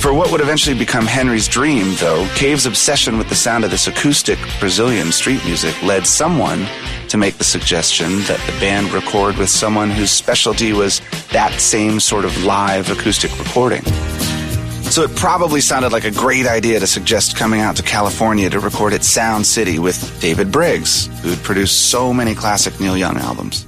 For 0.04 0.14
what 0.14 0.32
would 0.32 0.42
eventually 0.42 0.78
become 0.78 1.06
Henry's 1.06 1.48
dream, 1.48 1.96
though, 1.96 2.28
Cave's 2.36 2.66
obsession 2.66 3.18
with 3.18 3.30
the 3.30 3.36
sound 3.36 3.64
of 3.64 3.72
this 3.72 3.88
acoustic 3.88 4.38
Brazilian 4.60 5.14
street 5.14 5.44
music 5.46 5.82
led 5.82 6.06
someone 6.06 6.68
to 7.08 7.16
make 7.16 7.38
the 7.38 7.46
suggestion 7.46 8.18
that 8.24 8.42
the 8.46 8.52
band 8.60 8.92
record 8.92 9.38
with 9.38 9.50
someone 9.50 9.90
whose 9.90 10.12
specialty 10.12 10.74
was 10.74 11.02
that 11.32 11.58
same 11.58 12.02
sort 12.02 12.26
of 12.26 12.44
live 12.44 12.90
acoustic 12.92 13.32
recording. 13.40 13.82
So 14.92 15.04
it 15.04 15.16
probably 15.16 15.62
sounded 15.62 15.94
like 15.94 16.04
a 16.04 16.12
great 16.12 16.48
idea 16.48 16.82
to 16.82 16.86
suggest 16.86 17.38
coming 17.38 17.62
out 17.62 17.78
to 17.78 17.84
California 17.84 18.50
to 18.50 18.60
record 18.60 18.92
at 18.92 19.06
Sound 19.06 19.48
City 19.48 19.80
with 19.80 20.20
David 20.20 20.52
Briggs, 20.52 21.08
who'd 21.22 21.42
produced 21.44 21.90
so 21.90 22.14
many 22.14 22.36
classic 22.36 22.78
Neil 22.82 22.98
Young 22.98 23.18
albums. 23.18 23.66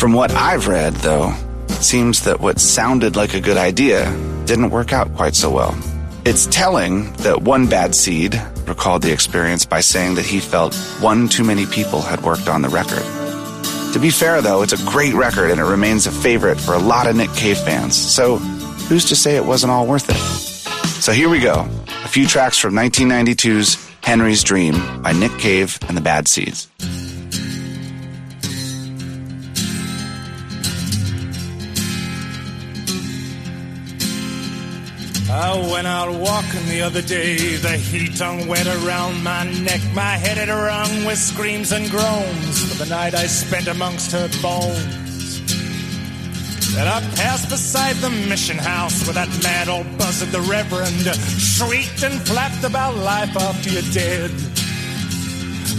From 0.00 0.14
what 0.14 0.30
I've 0.30 0.66
read, 0.66 0.94
though, 0.94 1.34
it 1.64 1.72
seems 1.72 2.22
that 2.24 2.40
what 2.40 2.58
sounded 2.58 3.16
like 3.16 3.34
a 3.34 3.40
good 3.40 3.58
idea 3.58 4.10
didn't 4.46 4.70
work 4.70 4.94
out 4.94 5.14
quite 5.14 5.34
so 5.34 5.50
well. 5.50 5.78
It's 6.24 6.46
telling 6.46 7.12
that 7.16 7.42
one 7.42 7.66
bad 7.66 7.94
seed 7.94 8.40
recalled 8.66 9.02
the 9.02 9.12
experience 9.12 9.66
by 9.66 9.80
saying 9.80 10.14
that 10.14 10.24
he 10.24 10.40
felt 10.40 10.74
one 11.00 11.28
too 11.28 11.44
many 11.44 11.66
people 11.66 12.00
had 12.00 12.22
worked 12.22 12.48
on 12.48 12.62
the 12.62 12.70
record. 12.70 13.02
To 13.92 13.98
be 14.00 14.08
fair, 14.08 14.40
though, 14.40 14.62
it's 14.62 14.72
a 14.72 14.82
great 14.90 15.12
record 15.12 15.50
and 15.50 15.60
it 15.60 15.64
remains 15.64 16.06
a 16.06 16.10
favorite 16.10 16.58
for 16.58 16.72
a 16.72 16.78
lot 16.78 17.06
of 17.06 17.14
Nick 17.14 17.34
Cave 17.34 17.58
fans, 17.58 17.94
so 17.94 18.38
who's 18.88 19.04
to 19.04 19.14
say 19.14 19.36
it 19.36 19.44
wasn't 19.44 19.70
all 19.70 19.86
worth 19.86 20.08
it? 20.08 20.16
So 21.02 21.12
here 21.12 21.28
we 21.28 21.40
go 21.40 21.68
a 22.02 22.08
few 22.08 22.26
tracks 22.26 22.56
from 22.56 22.72
1992's 22.72 23.76
Henry's 24.02 24.42
Dream 24.42 25.02
by 25.02 25.12
Nick 25.12 25.32
Cave 25.32 25.78
and 25.88 25.94
the 25.94 26.00
Bad 26.00 26.26
Seeds. 26.26 26.70
Uh, 35.40 35.42
I 35.42 35.72
went 35.72 35.86
out 35.86 36.12
walking 36.12 36.66
the 36.66 36.82
other 36.82 37.02
day, 37.02 37.56
the 37.56 37.76
heat 37.76 38.18
hung 38.18 38.46
wet 38.46 38.66
around 38.66 39.22
my 39.22 39.44
neck, 39.62 39.80
my 39.94 40.16
head 40.16 40.36
had 40.36 40.48
rung 40.48 41.04
with 41.06 41.18
screams 41.18 41.72
and 41.72 41.90
groans 41.90 42.72
for 42.72 42.84
the 42.84 42.90
night 42.90 43.14
I 43.14 43.26
spent 43.26 43.66
amongst 43.68 44.12
her 44.12 44.28
bones. 44.42 45.40
Then 46.74 46.86
I 46.86 47.00
passed 47.16 47.48
beside 47.48 47.96
the 47.96 48.10
mission 48.10 48.58
house 48.58 49.06
where 49.06 49.14
that 49.14 49.28
mad 49.42 49.68
old 49.68 49.86
buzzard, 49.98 50.30
the 50.30 50.40
Reverend, 50.42 51.06
shrieked 51.40 52.02
and 52.02 52.14
flapped 52.22 52.64
about 52.64 52.96
life 52.96 53.36
after 53.36 53.70
you're 53.70 53.92
dead. 53.92 54.30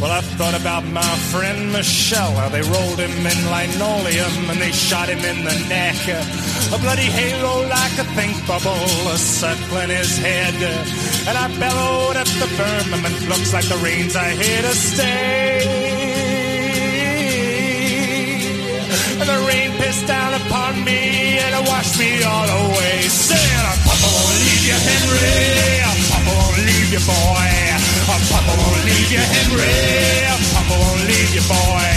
Well, 0.02 0.10
I 0.10 0.22
thought 0.22 0.60
about 0.60 0.84
my 0.86 1.14
friend 1.30 1.72
Michael, 1.72 2.34
how 2.34 2.50
they 2.50 2.62
rolled 2.62 2.98
him 2.98 3.14
in 3.22 3.40
linoleum 3.54 4.50
and 4.50 4.60
they 4.60 4.72
shot 4.72 5.08
him 5.08 5.20
in 5.20 5.46
the 5.46 5.54
neck. 5.70 5.96
A 6.74 6.78
bloody 6.82 7.06
halo 7.06 7.62
like 7.70 7.96
a 8.02 8.06
think 8.18 8.34
bubble 8.48 8.82
circling 9.16 9.90
his 9.90 10.18
head. 10.18 10.58
And 11.30 11.38
I 11.38 11.48
bellowed 11.60 12.18
at 12.18 12.26
the 12.42 12.50
firmament, 12.58 13.30
looks 13.30 13.54
like 13.54 13.66
the 13.70 13.78
rains 13.78 14.16
are 14.16 14.34
here 14.42 14.62
to 14.62 14.74
stay. 14.74 15.62
And 19.22 19.30
the 19.30 19.40
rain 19.46 19.70
pissed 19.78 20.08
down 20.08 20.34
upon 20.42 20.84
me 20.84 21.38
and 21.38 21.54
it 21.54 21.70
washed 21.70 22.00
me 22.00 22.24
all 22.24 22.50
away. 22.50 23.06
Saying, 23.06 23.66
Papa 23.86 24.08
won't 24.18 24.38
leave 24.50 24.66
you, 24.66 24.78
Henry. 24.82 25.86
Papa 26.10 26.32
won't 26.34 26.58
leave 26.58 26.90
you, 26.90 27.02
boy. 27.06 27.71
Papa 28.12 28.54
won't 28.60 28.84
leave 28.84 29.12
you, 29.12 29.24
Henry. 29.24 30.28
Papa 30.52 30.76
won't 30.76 31.04
leave 31.08 31.32
you, 31.36 31.44
boy. 31.48 31.92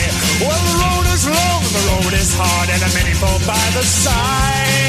Well, 0.47 0.63
the 0.63 0.75
road 0.79 1.07
is 1.11 1.27
long, 1.27 1.61
and 1.67 1.75
the 1.75 1.85
road 1.91 2.13
is 2.15 2.31
hard, 2.39 2.69
and 2.71 2.83
many 2.95 3.15
fall 3.19 3.39
by 3.47 3.67
the 3.75 3.83
side. 3.83 4.85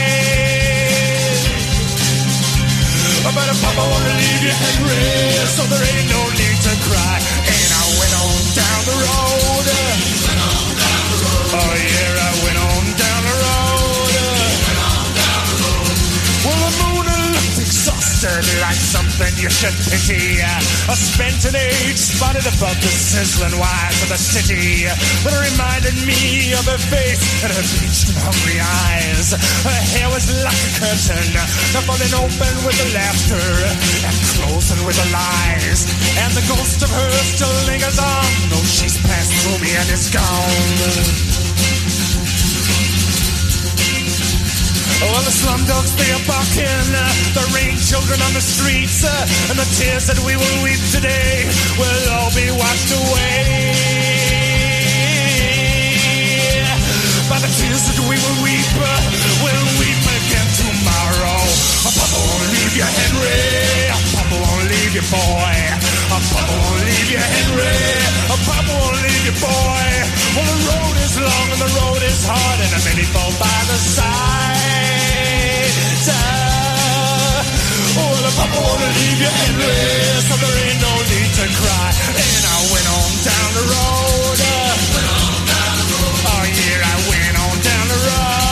But 3.26 3.34
Papa 3.34 3.84
won't 3.84 4.16
leave 4.16 4.44
you, 4.48 4.54
Henry, 4.54 5.36
so 5.50 5.68
there 5.68 5.84
ain't 5.84 6.08
no 6.08 6.22
need 6.40 6.60
to 6.62 6.74
cry. 6.88 7.20
And 7.20 7.70
I 7.74 7.84
went 8.00 8.14
on 8.16 8.38
down 8.56 8.82
the 8.86 8.96
road. 8.96 9.66
Oh 11.52 11.74
yeah, 11.76 12.16
I 12.16 12.32
went 12.48 12.60
on 12.64 12.84
down 12.96 13.22
the 13.28 13.36
road. 13.44 14.14
Well, 16.48 16.60
the 16.64 16.72
moon 16.80 17.06
looked 17.36 17.60
exhausted 17.60 18.46
like 18.62 18.80
something 18.80 19.34
you 19.36 19.50
should 19.50 19.76
pity. 19.84 20.35
A 20.86 20.94
spent 20.94 21.42
an 21.50 21.58
age 21.58 21.98
spotted 21.98 22.46
above 22.46 22.78
the 22.78 22.94
sizzling 22.94 23.58
wires 23.58 24.00
of 24.06 24.10
the 24.14 24.22
city 24.22 24.86
that 24.86 25.34
reminded 25.34 25.98
me 26.06 26.54
of 26.54 26.62
her 26.70 26.78
face 26.78 27.26
and 27.42 27.50
her 27.50 27.66
bleached 27.74 28.14
and 28.14 28.22
hungry 28.22 28.62
eyes. 28.62 29.34
Her 29.66 29.82
hair 29.98 30.14
was 30.14 30.30
like 30.46 30.62
a 30.62 30.72
curtain, 30.78 31.34
falling 31.90 32.14
open 32.14 32.54
with 32.70 32.78
the 32.78 32.94
laughter 32.94 33.42
and 33.66 34.18
closing 34.38 34.86
with 34.86 34.94
the 34.94 35.10
lies. 35.10 35.90
And 36.22 36.30
the 36.38 36.46
ghost 36.46 36.78
of 36.86 36.94
her 36.94 37.12
still 37.34 37.56
lingers 37.66 37.98
on, 37.98 38.30
though 38.54 38.68
she's 38.70 39.02
passed 39.02 39.34
through 39.42 39.66
me 39.66 39.74
and 39.74 39.90
is 39.90 40.14
gone. 40.14 41.25
Well, 45.06 45.22
the 45.22 45.30
slum 45.30 45.62
dogs, 45.70 45.94
they 45.94 46.10
are 46.10 46.26
barking. 46.26 46.86
The 47.38 47.46
rain 47.54 47.78
children 47.78 48.18
on 48.26 48.34
the 48.34 48.42
streets. 48.42 49.06
Uh, 49.06 49.54
and 49.54 49.58
the 49.60 49.70
tears 49.78 50.10
that 50.10 50.18
we 50.26 50.34
will 50.34 50.58
weep 50.66 50.82
today 50.90 51.46
will 51.78 52.06
all 52.18 52.34
be 52.34 52.50
washed 52.50 52.90
away. 52.90 53.70
By 57.30 57.38
the 57.38 57.52
tears 57.54 57.86
that 57.86 58.02
we 58.10 58.18
will 58.18 58.40
weep, 58.42 58.72
uh, 58.82 58.90
we'll 59.46 59.70
weep 59.78 60.02
again 60.10 60.50
tomorrow. 60.58 61.38
Papa 61.86 62.06
won't 62.10 62.50
leave 62.58 62.74
you, 62.74 62.90
Henry. 62.90 63.94
Papa 64.10 64.36
won't 64.42 64.66
leave 64.74 64.94
you, 64.98 65.06
boy. 65.14 65.85
Papa 66.16 66.48
won't 66.48 66.80
leave 66.88 67.12
you, 67.12 67.20
Henry. 67.20 67.76
Papa 68.32 68.72
won't 68.72 69.04
leave 69.04 69.26
you, 69.28 69.36
boy. 69.36 69.84
Well, 70.32 70.48
the 70.48 70.60
road 70.64 70.96
is 71.04 71.20
long 71.20 71.48
and 71.52 71.60
the 71.60 71.72
road 71.76 72.02
is 72.08 72.24
hard, 72.24 72.60
and 72.64 72.72
many 72.88 73.04
fall 73.12 73.36
by 73.36 73.60
the 73.68 73.76
side. 73.76 74.16
Well, 78.00 78.32
Papa 78.32 78.60
won't 78.64 78.80
leave 78.96 79.20
you, 79.20 79.28
Henry, 79.28 79.76
so 80.24 80.40
there 80.40 80.56
ain't 80.56 80.80
no 80.80 80.94
need 81.04 81.32
to 81.36 81.46
cry. 81.52 81.92
And 82.16 82.44
I 82.48 82.58
went 82.72 82.88
on 82.96 83.12
down 83.20 83.50
the 83.60 83.66
road. 83.76 84.40
Oh, 86.32 86.48
yeah, 86.48 86.80
I 86.80 86.98
went 87.12 87.36
on 87.44 87.60
down 87.60 87.86
the 87.92 88.00
road. 88.08 88.45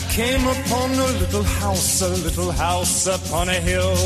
I 0.00 0.12
came 0.12 0.46
upon 0.46 0.90
a 0.92 1.06
little 1.18 1.42
house, 1.42 2.00
a 2.00 2.08
little 2.08 2.50
house 2.50 3.06
upon 3.06 3.48
a 3.48 3.60
hill. 3.60 3.96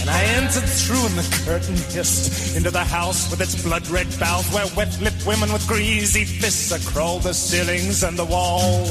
And 0.00 0.10
I 0.10 0.24
entered 0.36 0.68
through 0.68 1.06
and 1.06 1.18
the 1.18 1.42
curtain 1.44 1.76
hissed 1.76 2.56
into 2.56 2.70
the 2.70 2.84
house 2.84 3.30
with 3.30 3.40
its 3.40 3.62
blood 3.62 3.86
red 3.88 4.08
boughs 4.18 4.50
where 4.52 4.66
wet 4.76 4.98
lipped 5.00 5.26
women 5.26 5.52
with 5.52 5.66
greasy 5.68 6.24
fists 6.24 6.72
crawled 6.90 7.22
the 7.22 7.34
ceilings 7.34 8.02
and 8.02 8.18
the 8.18 8.24
walls. 8.24 8.90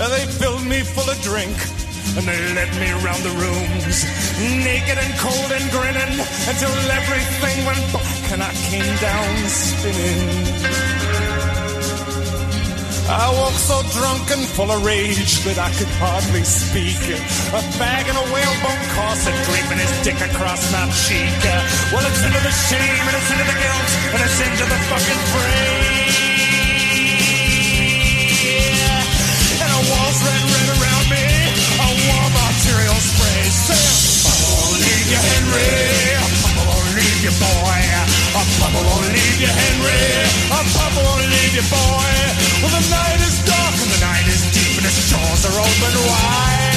And 0.00 0.12
they 0.12 0.26
filled 0.26 0.66
me 0.66 0.80
full 0.80 1.08
of 1.10 1.20
drink 1.20 1.56
and 2.16 2.26
they 2.26 2.40
led 2.54 2.70
me 2.78 2.90
round 3.02 3.22
the 3.22 3.34
rooms, 3.34 3.96
naked 4.38 4.98
and 4.98 5.12
cold 5.18 5.50
and 5.50 5.66
grinning, 5.70 6.14
until 6.46 6.74
everything 6.94 7.66
went 7.66 7.82
black 7.90 8.24
and 8.32 8.42
I 8.42 8.52
came 8.70 8.94
down 9.02 9.30
spinning. 9.48 10.54
I 13.06 13.28
walked 13.36 13.60
so 13.60 13.82
drunk 13.92 14.30
and 14.30 14.46
full 14.56 14.70
of 14.70 14.84
rage 14.84 15.44
that 15.44 15.58
I 15.58 15.68
could 15.76 15.92
hardly 16.00 16.42
speak. 16.42 16.96
A 17.52 17.60
fag 17.76 18.08
and 18.08 18.16
a 18.16 18.26
whalebone 18.32 18.84
corset 18.96 19.36
draping 19.44 19.78
his 19.78 19.92
dick 20.06 20.18
across 20.32 20.72
my 20.72 20.88
cheek. 21.04 21.36
Well, 21.92 22.00
it's 22.00 22.22
into 22.24 22.40
the 22.40 22.54
shame 22.64 23.04
and 23.04 23.14
it's 23.18 23.30
into 23.30 23.44
the 23.44 23.58
guilt 23.60 23.90
and 24.14 24.20
it's 24.24 24.40
into 24.40 24.64
the 24.64 24.78
fucking 24.88 25.22
frame. 25.34 26.03
You, 35.14 35.22
Henry. 35.22 35.70
Papa 36.42 36.62
won't 36.66 36.90
leave 36.98 37.20
you, 37.22 37.34
boy. 37.38 37.82
Papa 38.34 38.80
won't 38.82 39.08
leave 39.14 39.38
you, 39.38 39.50
Henry. 39.50 40.02
Papa 40.50 41.00
won't 41.06 41.26
leave 41.30 41.54
you, 41.54 41.66
boy. 41.70 42.14
Well, 42.62 42.72
the 42.74 42.82
night 42.90 43.20
is 43.22 43.38
dark 43.46 43.74
and 43.78 43.90
the 43.94 44.00
night 44.02 44.26
is 44.26 44.42
deep 44.50 44.74
and 44.78 44.86
its 44.86 45.10
jaws 45.10 45.42
are 45.46 45.58
open 45.58 45.94
wide. 46.10 46.74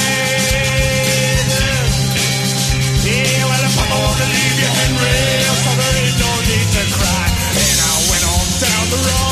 Yeah, 3.08 3.50
well, 3.50 3.65
Papa 3.73 3.95
won't 3.97 4.21
leave 4.21 4.58
you, 4.62 4.69
Henry. 4.69 5.17
So 5.63 5.71
there 5.73 5.95
ain't 5.97 6.17
no 6.21 6.32
need 6.45 6.67
to 6.78 6.84
cry. 6.93 7.26
And 7.58 7.78
I 7.89 7.93
went 8.12 8.23
on 8.30 8.45
down 8.62 8.86
the 8.93 9.02
road. 9.02 9.27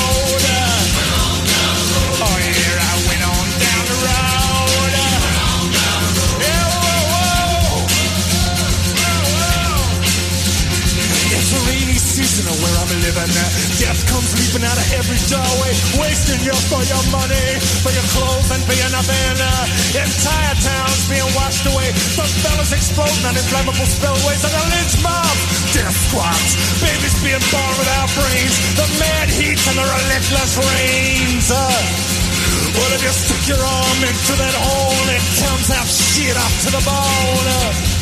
Season 12.95 13.12
where 13.12 13.27
Death 13.75 14.08
comes 14.08 14.31
leaping 14.39 14.63
out 14.63 14.79
of 14.79 14.88
every 14.95 15.19
doorway, 15.27 15.71
wasting 15.99 16.39
you 16.47 16.55
for 16.71 16.79
your 16.88 17.03
money, 17.12 17.60
for 17.84 17.91
your 17.91 18.08
clothes, 18.15 18.47
and 18.55 18.63
for 18.63 18.71
your 18.71 18.88
nothing. 18.88 19.36
Entire 19.99 20.55
towns 20.63 21.03
being 21.12 21.27
washed 21.36 21.67
away, 21.67 21.91
the 21.91 22.23
favelas 22.23 22.71
exploding 22.71 23.25
on 23.27 23.36
inflammable 23.36 23.84
spillways, 23.84 24.41
and 24.47 24.53
the 24.55 24.63
lynch 24.71 24.95
mob, 25.03 25.36
death 25.75 25.97
squads, 26.08 26.55
babies 26.79 27.15
being 27.19 27.43
born 27.51 27.73
without 27.75 28.08
brains, 28.15 28.55
the 28.79 28.88
mad 28.95 29.27
heat 29.27 29.60
and 29.60 29.75
the 29.75 29.84
relentless 29.86 30.55
rains. 30.55 31.51
Uh, 31.51 31.67
well, 32.79 32.91
if 32.95 33.01
you 33.03 33.12
stick 33.12 33.43
your 33.51 33.60
arm 33.60 33.99
into 34.08 34.34
that 34.39 34.55
hole, 34.55 35.08
it 35.12 35.23
comes 35.43 35.67
out 35.67 35.88
shit 35.88 36.36
up 36.39 36.53
to 36.63 36.69
the 36.71 36.84
bone. 36.88 37.94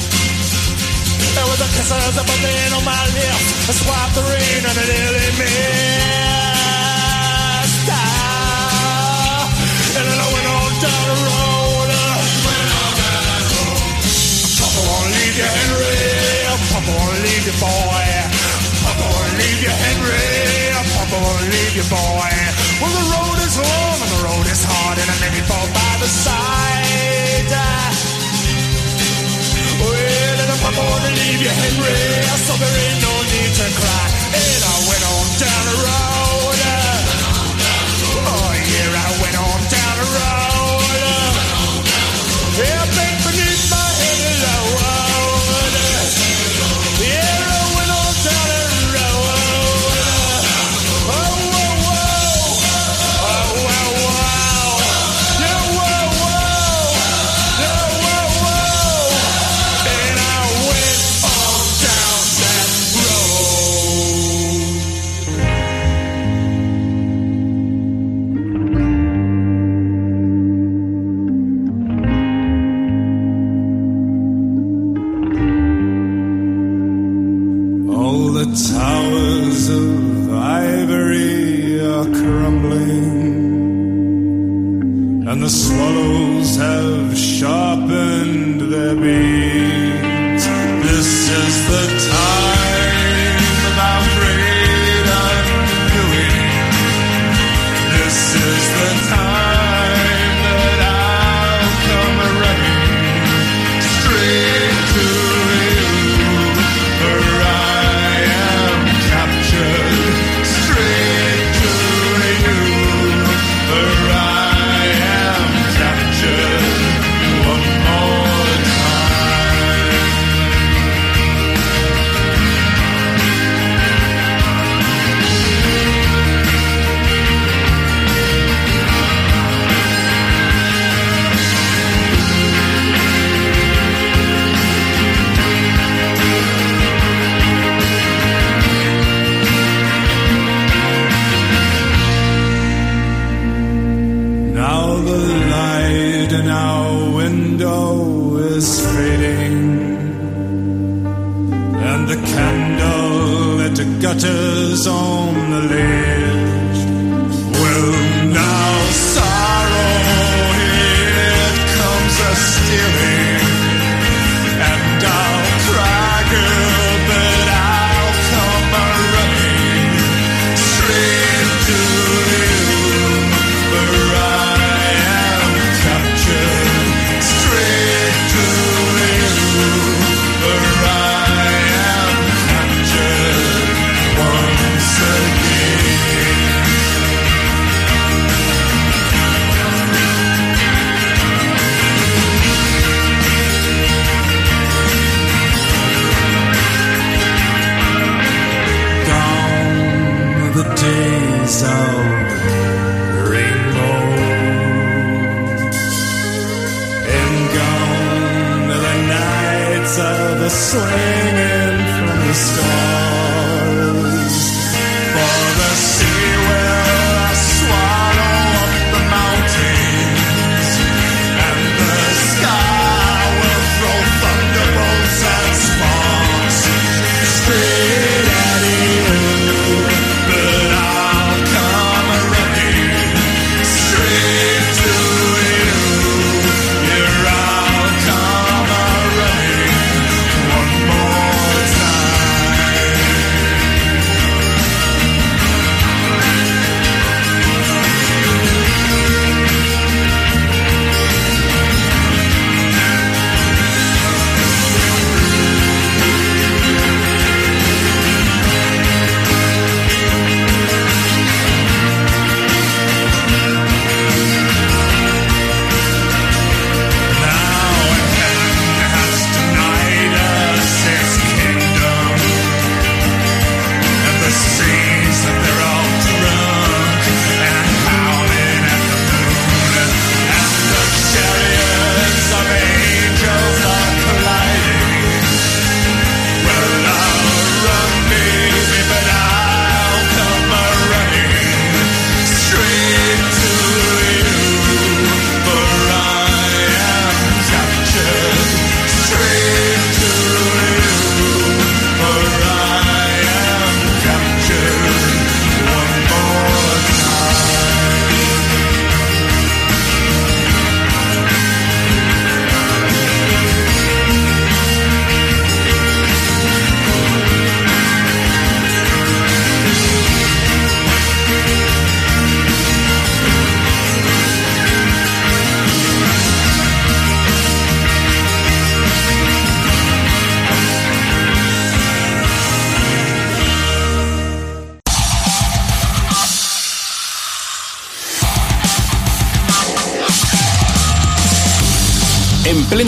Uh, 1.34 1.42
there 1.42 1.48
was 1.50 1.60
a 1.62 1.70
kisses 1.74 2.16
of 2.22 2.26
a 2.30 2.38
rain 2.46 2.72
on 2.78 2.84
my 2.86 3.04
lips. 3.18 3.70
I 3.70 3.74
swiped 3.74 4.14
the 4.16 4.22
rain 4.22 4.62
and 4.70 4.78
nearly 4.78 5.28
missed. 5.42 5.64
Ah, 7.90 9.50
And 9.98 10.06
then 10.06 10.20
I 10.20 10.28
went 10.34 10.48
on 10.48 10.72
down 10.84 11.06
the 11.10 11.18
road. 11.26 11.90
Papa 14.62 14.82
won't 14.86 15.10
leave 15.18 15.36
you, 15.42 15.48
Henry. 15.58 16.06
Papa 16.70 16.92
won't 16.94 17.20
leave 17.26 17.46
you, 17.50 17.56
boy. 17.58 18.06
Papa 18.86 19.06
won't 19.10 19.34
leave 19.42 19.60
you, 19.66 19.74
Henry. 19.74 20.30
Papa 20.94 21.18
won't 21.18 21.46
leave 21.50 21.74
you, 21.78 21.86
boy. 21.90 22.34
Well, 22.82 22.94
the 22.94 23.06
road 23.10 23.40
is 23.42 23.56
long 23.58 23.98
and 24.06 24.12
the 24.14 24.22
road 24.28 24.46
is 24.54 24.62
hard, 24.64 24.98
and 25.02 25.10
I 25.10 25.16
many 25.24 25.42
fall 25.50 25.68
by 25.74 25.94
the 25.98 26.08
side. 26.08 27.52
Well, 29.82 30.33
Papa 30.64 30.80
wanna 30.80 31.12
leave 31.12 31.42
you, 31.44 31.54
Henry, 31.62 32.00
so 32.48 32.54
there 32.56 32.78
ain't 32.86 33.02
no 33.04 33.14
need 33.34 33.52
to 33.60 33.68
cry. 33.80 34.06
And 34.32 34.62
I 34.64 34.76
went 34.90 35.04
on 35.14 35.26
down 35.44 35.64
the 35.70 35.76
road. 35.88 36.58
Oh 38.16 38.52
yeah, 38.72 39.04
I 39.06 39.10
went 39.22 39.38
on 39.48 39.60
down 39.76 39.96
the 40.00 40.08
road. 40.18 41.04
Yeah, 42.64 42.86
bang 42.96 43.13
and 85.26 85.42
the 85.42 85.50
swallows 85.50 86.58
have 86.58 87.18
sharpened 87.18 88.60
their 88.62 88.96
beaks. 88.96 90.46
This 90.86 91.30
is 91.30 91.68
the 91.70 92.12
time 92.12 92.53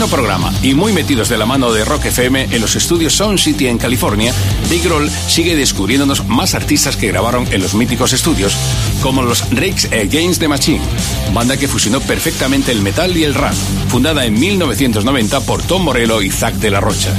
Programa 0.08 0.52
y 0.62 0.74
muy 0.74 0.92
metidos 0.92 1.28
de 1.28 1.36
la 1.36 1.46
mano 1.46 1.72
de 1.72 1.84
Rock 1.84 2.06
FM 2.06 2.48
en 2.50 2.60
los 2.60 2.76
estudios 2.76 3.14
Sound 3.14 3.38
City 3.38 3.66
en 3.66 3.78
California, 3.78 4.32
Big 4.70 4.86
Roll 4.86 5.10
sigue 5.10 5.56
descubriéndonos 5.56 6.26
más 6.26 6.54
artistas 6.54 6.96
que 6.96 7.08
grabaron 7.08 7.46
en 7.52 7.62
los 7.62 7.74
míticos 7.74 8.12
estudios, 8.12 8.56
como 9.02 9.22
los 9.22 9.48
Rakes 9.50 9.88
Against 9.92 10.40
the 10.40 10.48
Machine, 10.48 10.82
banda 11.32 11.56
que 11.56 11.68
fusionó 11.68 12.00
perfectamente 12.00 12.72
el 12.72 12.82
metal 12.82 13.16
y 13.16 13.24
el 13.24 13.34
rap, 13.34 13.54
fundada 13.88 14.24
en 14.24 14.38
1990 14.38 15.40
por 15.40 15.62
Tom 15.62 15.82
Morello 15.82 16.22
y 16.22 16.30
Zack 16.30 16.54
de 16.54 16.70
la 16.70 16.80
Rocha. 16.80 17.14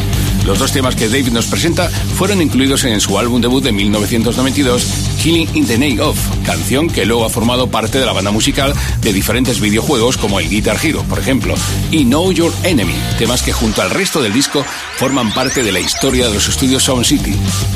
Los 0.46 0.60
dos 0.60 0.72
temas 0.72 0.96
que 0.96 1.10
David 1.10 1.34
nos 1.34 1.48
presenta 1.48 1.90
fueron 1.90 2.42
incluidos 2.42 2.86
en 2.86 3.02
su 3.02 3.20
álbum 3.20 3.42
debut 3.42 3.64
de 3.64 3.74
1992, 3.74 4.86
Killing 5.22 5.48
in 5.56 5.66
the 5.66 5.78
Name 5.78 6.00
of, 6.00 6.18
canción 6.46 6.90
que 6.90 7.06
luego 7.06 7.26
ha 7.26 7.30
formado 7.30 7.70
parte 7.70 8.00
de 8.00 8.06
la 8.06 8.14
banda 8.14 8.32
musical 8.32 8.74
de 9.02 9.14
diferentes 9.14 9.60
videojuegos 9.60 10.18
como 10.18 10.40
el 10.40 10.50
Guitar 10.50 10.78
Hero, 10.82 11.04
por 11.04 11.20
ejemplo, 11.20 11.56
y 11.92 12.04
Know 12.04 12.32
Your 12.32 12.54
Enemy, 12.64 12.96
temas 13.18 13.42
que 13.42 13.52
junto 13.52 13.82
al 13.82 13.90
resto 13.90 14.22
del 14.22 14.34
disco 14.34 14.64
forman 14.98 15.34
parte 15.34 15.64
de 15.64 15.72
la 15.72 15.80
historia 15.80 16.28
de 16.28 16.34
los 16.34 16.48
estudios 16.48 16.84
Sound 16.84 17.06
City. 17.06 17.36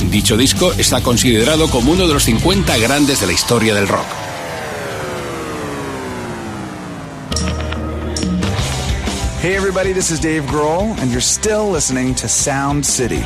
Dicho 0.09 0.37
disco 0.37 0.71
está 0.77 1.01
considerado 1.01 1.67
como 1.69 1.91
uno 1.91 2.07
de 2.07 2.13
los 2.13 2.23
50 2.23 2.77
grandes 2.77 3.19
de 3.19 3.27
la 3.27 3.33
historia 3.33 3.73
del 3.73 3.87
rock. 3.87 4.07
Hey, 9.41 9.55
everybody, 9.55 9.91
this 9.91 10.11
is 10.11 10.19
Dave 10.19 10.45
Grohl, 10.45 10.95
and 10.99 11.09
you're 11.09 11.19
still 11.19 11.71
listening 11.71 12.13
to 12.15 12.27
Sound 12.27 12.85
City 12.85 13.23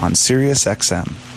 on 0.00 0.14
Sirius 0.14 0.66
XM. 0.66 1.29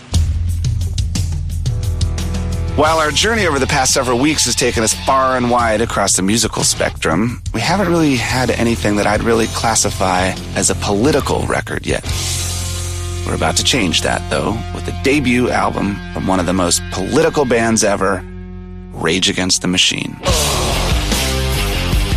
While 2.76 2.98
our 2.98 3.12
journey 3.12 3.46
over 3.46 3.60
the 3.60 3.68
past 3.68 3.94
several 3.94 4.18
weeks 4.18 4.46
has 4.46 4.56
taken 4.56 4.82
us 4.82 4.96
far 5.06 5.38
and 5.38 5.52
wide 5.52 5.80
across 5.80 6.16
the 6.16 6.24
musical 6.24 6.64
spectrum, 6.64 7.40
we 7.54 7.62
haven't 7.62 7.88
really 7.88 8.16
had 8.16 8.50
anything 8.50 8.96
that 8.96 9.06
I'd 9.06 9.22
really 9.22 9.46
classify 9.48 10.34
as 10.56 10.72
a 10.72 10.76
political 10.76 11.46
record 11.46 11.86
yet. 11.86 12.04
We're 13.28 13.36
about 13.36 13.58
to 13.58 13.64
change 13.64 14.02
that, 14.02 14.28
though, 14.32 14.54
with 14.74 14.88
the 14.88 15.00
debut 15.04 15.52
album 15.52 16.00
from 16.14 16.26
one 16.26 16.40
of 16.40 16.48
the 16.48 16.54
most 16.54 16.82
political 16.92 17.46
bands 17.46 17.84
ever, 17.84 18.26
Rage 18.92 19.30
Against 19.30 19.62
the 19.62 19.68
Machine. 19.68 20.18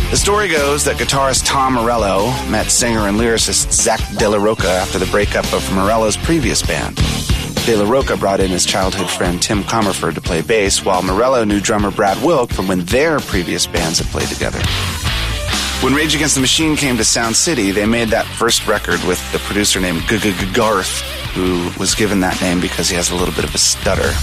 The 0.09 0.17
story 0.17 0.47
goes 0.47 0.83
that 0.85 0.95
guitarist 0.95 1.45
Tom 1.45 1.73
Morello 1.73 2.31
met 2.49 2.71
singer 2.71 3.01
and 3.01 3.19
lyricist 3.19 3.71
Zack 3.71 3.99
De 4.17 4.27
La 4.27 4.43
Rocha 4.43 4.69
after 4.69 4.97
the 4.97 5.05
breakup 5.05 5.53
of 5.53 5.71
Morello's 5.71 6.17
previous 6.17 6.63
band. 6.63 6.99
De 7.67 7.75
La 7.75 7.83
Rocha 7.83 8.15
brought 8.15 8.39
in 8.39 8.49
his 8.49 8.65
childhood 8.65 9.09
friend 9.09 9.41
Tim 9.41 9.61
Commerford 9.61 10.15
to 10.15 10.21
play 10.21 10.41
bass, 10.41 10.85
while 10.85 11.03
Morello 11.03 11.43
knew 11.43 11.59
drummer 11.59 11.91
Brad 11.91 12.17
Wilk 12.23 12.49
from 12.49 12.65
when 12.65 12.85
their 12.85 13.19
previous 13.19 13.67
bands 13.67 13.99
had 13.99 14.07
played 14.07 14.29
together. 14.29 14.61
When 15.83 15.93
Rage 15.93 16.15
Against 16.15 16.35
the 16.35 16.39
Machine 16.39 16.77
came 16.77 16.95
to 16.95 17.03
Sound 17.03 17.35
City, 17.35 17.71
they 17.71 17.85
made 17.85 18.07
that 18.07 18.25
first 18.25 18.65
record 18.69 19.03
with 19.03 19.19
the 19.33 19.39
producer 19.39 19.81
named 19.81 19.99
G-G-Garth, 20.03 21.01
who 21.33 21.69
was 21.77 21.93
given 21.93 22.21
that 22.21 22.39
name 22.39 22.61
because 22.61 22.87
he 22.87 22.95
has 22.95 23.11
a 23.11 23.15
little 23.15 23.35
bit 23.35 23.43
of 23.43 23.53
a 23.53 23.57
stutter. 23.57 24.13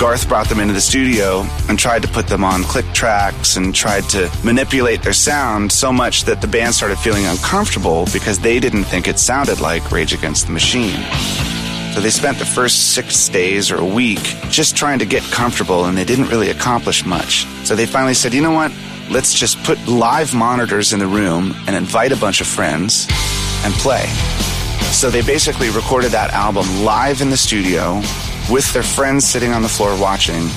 Garth 0.00 0.28
brought 0.28 0.48
them 0.48 0.58
into 0.58 0.74
the 0.74 0.80
studio 0.80 1.46
and 1.68 1.78
tried 1.78 2.02
to 2.02 2.08
put 2.08 2.26
them 2.26 2.42
on 2.42 2.64
click 2.64 2.86
tracks 2.86 3.56
and 3.56 3.72
tried 3.72 4.02
to 4.08 4.28
manipulate 4.42 5.04
their 5.04 5.12
sound 5.12 5.70
so 5.70 5.92
much 5.92 6.24
that 6.24 6.40
the 6.40 6.48
band 6.48 6.74
started 6.74 6.98
feeling 6.98 7.26
uncomfortable 7.26 8.06
because 8.12 8.40
they 8.40 8.58
didn't 8.58 8.82
think 8.82 9.06
it 9.06 9.20
sounded 9.20 9.60
like 9.60 9.92
Rage 9.92 10.12
Against 10.12 10.46
the 10.46 10.52
Machine. 10.52 11.57
So 11.98 12.02
they 12.02 12.10
spent 12.10 12.38
the 12.38 12.46
first 12.46 12.94
six 12.94 13.28
days 13.28 13.72
or 13.72 13.78
a 13.78 13.84
week 13.84 14.20
just 14.50 14.76
trying 14.76 15.00
to 15.00 15.04
get 15.04 15.24
comfortable 15.32 15.86
and 15.86 15.98
they 15.98 16.04
didn't 16.04 16.28
really 16.28 16.50
accomplish 16.50 17.04
much. 17.04 17.44
So 17.64 17.74
they 17.74 17.86
finally 17.86 18.14
said, 18.14 18.32
you 18.32 18.40
know 18.40 18.52
what? 18.52 18.70
Let's 19.10 19.34
just 19.34 19.60
put 19.64 19.84
live 19.88 20.32
monitors 20.32 20.92
in 20.92 21.00
the 21.00 21.08
room 21.08 21.56
and 21.66 21.74
invite 21.74 22.12
a 22.12 22.16
bunch 22.16 22.40
of 22.40 22.46
friends 22.46 23.08
and 23.64 23.74
play. 23.74 24.06
So 24.92 25.10
they 25.10 25.22
basically 25.22 25.70
recorded 25.70 26.12
that 26.12 26.30
album 26.30 26.84
live 26.84 27.20
in 27.20 27.30
the 27.30 27.36
studio 27.36 27.96
with 28.48 28.72
their 28.72 28.84
friends 28.84 29.26
sitting 29.26 29.50
on 29.50 29.62
the 29.62 29.68
floor 29.68 30.00
watching. 30.00 30.48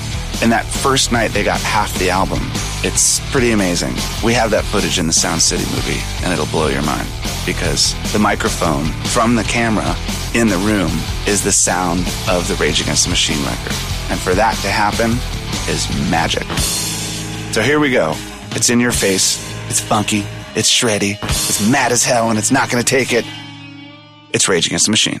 And 0.42 0.52
that 0.52 0.64
first 0.64 1.10
night, 1.10 1.32
they 1.32 1.42
got 1.42 1.60
half 1.60 1.92
the 1.98 2.10
album. 2.10 2.38
It's 2.84 3.18
pretty 3.32 3.50
amazing. 3.50 3.94
We 4.24 4.32
have 4.34 4.52
that 4.52 4.64
footage 4.64 5.00
in 5.00 5.08
the 5.08 5.12
Sound 5.12 5.42
City 5.42 5.64
movie, 5.74 6.00
and 6.22 6.32
it'll 6.32 6.46
blow 6.46 6.68
your 6.68 6.82
mind 6.82 7.08
because 7.44 7.94
the 8.12 8.20
microphone 8.20 8.86
from 9.10 9.34
the 9.34 9.42
camera 9.42 9.96
in 10.34 10.48
the 10.48 10.58
room 10.58 10.90
is 11.26 11.42
the 11.42 11.52
sound 11.52 12.00
of 12.28 12.48
the 12.48 12.54
Rage 12.56 12.80
Against 12.80 13.04
the 13.04 13.10
Machine 13.10 13.42
record. 13.44 13.74
And 14.10 14.18
for 14.18 14.34
that 14.34 14.54
to 14.62 14.68
happen 14.68 15.12
is 15.68 15.88
magic. 16.10 16.44
So 17.52 17.60
here 17.60 17.80
we 17.80 17.90
go. 17.90 18.14
It's 18.52 18.70
in 18.70 18.80
your 18.80 18.92
face. 18.92 19.38
It's 19.68 19.80
funky. 19.80 20.24
It's 20.54 20.70
shreddy. 20.70 21.18
It's 21.22 21.66
mad 21.68 21.92
as 21.92 22.04
hell, 22.04 22.30
and 22.30 22.38
it's 22.38 22.50
not 22.50 22.70
going 22.70 22.82
to 22.82 22.88
take 22.88 23.12
it. 23.12 23.24
It's 24.32 24.48
Rage 24.48 24.66
Against 24.66 24.86
the 24.86 24.90
Machine. 24.90 25.20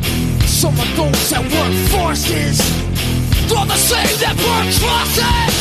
Some 0.61 0.77
of 0.79 0.95
those 0.95 1.29
that 1.31 1.41
work 1.41 1.73
forces 1.89 2.61
uh. 2.61 3.57
are 3.57 3.65
the 3.65 3.75
same 3.75 4.17
that 4.21 4.37
burn 4.37 4.69
crosses. 4.77 5.53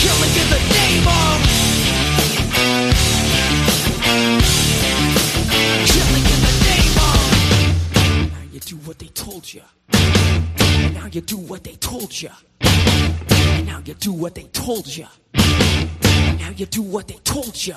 Killing 0.00 0.34
in 0.40 0.48
the 0.48 0.60
name 0.72 1.06
of. 1.20 1.36
Killing 5.92 6.26
in 6.32 6.40
the 6.48 6.54
name 6.64 6.96
of. 7.04 8.32
Now 8.32 8.44
you 8.50 8.60
do 8.60 8.76
what 8.86 8.96
they 8.98 9.08
told 9.08 9.52
you. 9.52 9.62
Now 10.94 11.06
you 11.12 11.20
do 11.20 11.36
what 11.36 11.64
they 11.64 11.74
told 11.74 12.18
you. 12.18 12.30
Now 13.66 13.82
you 13.84 13.92
do 13.92 14.12
what 14.14 14.34
they 14.36 14.44
told 14.54 14.86
you. 14.96 15.06
Now 15.34 16.50
you 16.56 16.64
do 16.64 16.80
what 16.80 17.08
they 17.08 17.18
told 17.24 17.66
you. 17.66 17.76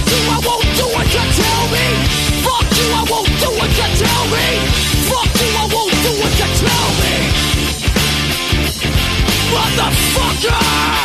God! 10.43 11.00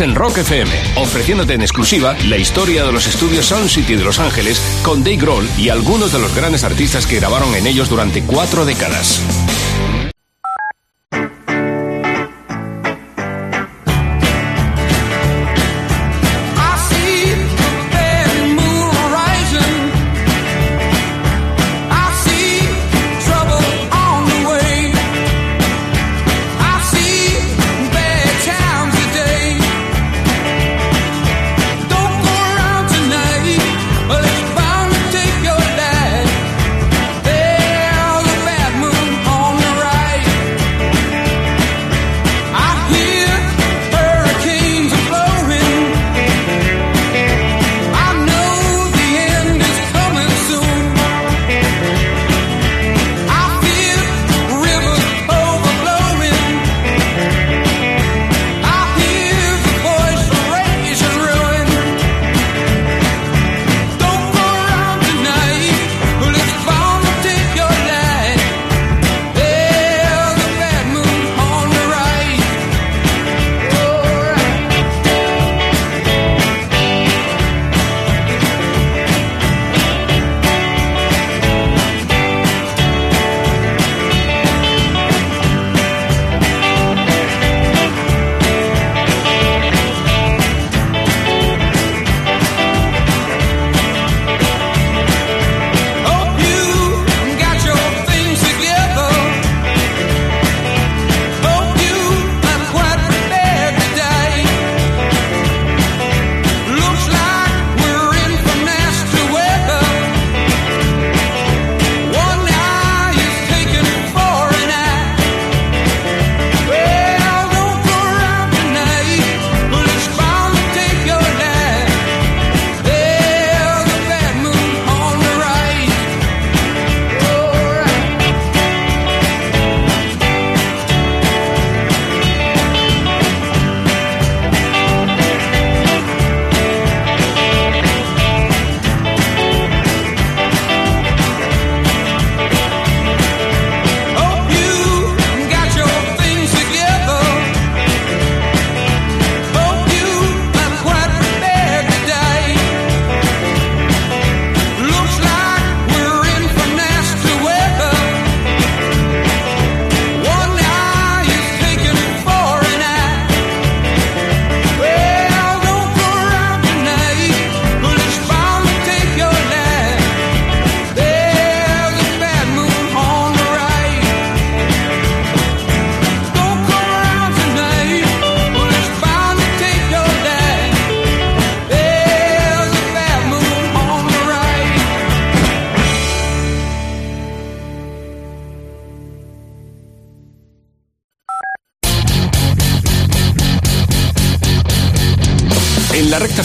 En 0.00 0.14
Rock 0.14 0.38
FM, 0.38 0.70
ofreciéndote 0.96 1.54
en 1.54 1.62
exclusiva 1.62 2.16
la 2.26 2.36
historia 2.36 2.84
de 2.84 2.92
los 2.92 3.06
estudios 3.06 3.46
Sound 3.46 3.68
City 3.68 3.94
de 3.94 4.04
Los 4.04 4.18
Ángeles 4.18 4.60
con 4.82 5.02
Dave 5.02 5.16
Grohl 5.16 5.48
y 5.56 5.68
algunos 5.68 6.12
de 6.12 6.18
los 6.18 6.34
grandes 6.34 6.64
artistas 6.64 7.06
que 7.06 7.16
grabaron 7.16 7.54
en 7.54 7.66
ellos 7.66 7.88
durante 7.88 8.22
cuatro 8.22 8.64
décadas. 8.64 9.20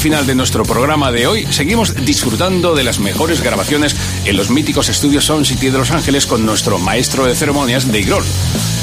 Final 0.01 0.25
de 0.25 0.33
nuestro 0.33 0.63
programa 0.63 1.11
de 1.11 1.27
hoy 1.27 1.45
seguimos 1.51 1.93
disfrutando 1.93 2.73
de 2.73 2.83
las 2.83 2.97
mejores 2.97 3.41
grabaciones 3.43 3.95
en 4.25 4.35
los 4.35 4.49
míticos 4.49 4.89
estudios 4.89 5.25
Sound 5.25 5.45
City 5.45 5.69
de 5.69 5.77
Los 5.77 5.91
Ángeles 5.91 6.25
con 6.25 6.43
nuestro 6.43 6.79
maestro 6.79 7.27
de 7.27 7.35
ceremonias 7.35 7.85
Dave 7.85 8.01
Grohl. 8.01 8.23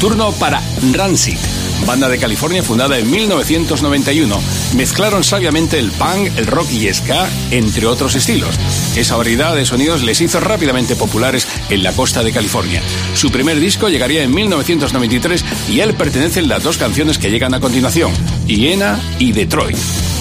Turno 0.00 0.30
para 0.30 0.62
Rancid, 0.92 1.38
banda 1.84 2.08
de 2.08 2.18
California 2.18 2.62
fundada 2.62 2.98
en 2.98 3.10
1991. 3.10 4.40
Mezclaron 4.76 5.24
sabiamente 5.24 5.80
el 5.80 5.90
punk, 5.90 6.30
el 6.36 6.46
rock 6.46 6.70
y 6.70 6.94
ska, 6.94 7.28
entre 7.50 7.86
otros 7.86 8.14
estilos. 8.14 8.54
Esa 8.94 9.16
variedad 9.16 9.56
de 9.56 9.66
sonidos 9.66 10.04
les 10.04 10.20
hizo 10.20 10.38
rápidamente 10.38 10.94
populares 10.94 11.48
en 11.68 11.82
la 11.82 11.92
costa 11.94 12.22
de 12.22 12.32
California. 12.32 12.80
Su 13.14 13.32
primer 13.32 13.58
disco 13.58 13.88
llegaría 13.88 14.22
en 14.22 14.32
1993 14.32 15.44
y 15.68 15.80
a 15.80 15.84
él 15.84 15.94
pertenecen 15.94 16.48
las 16.48 16.62
dos 16.62 16.78
canciones 16.78 17.18
que 17.18 17.30
llegan 17.30 17.54
a 17.54 17.60
continuación, 17.60 18.12
Hiena 18.46 19.00
y 19.18 19.32
Detroit. 19.32 19.76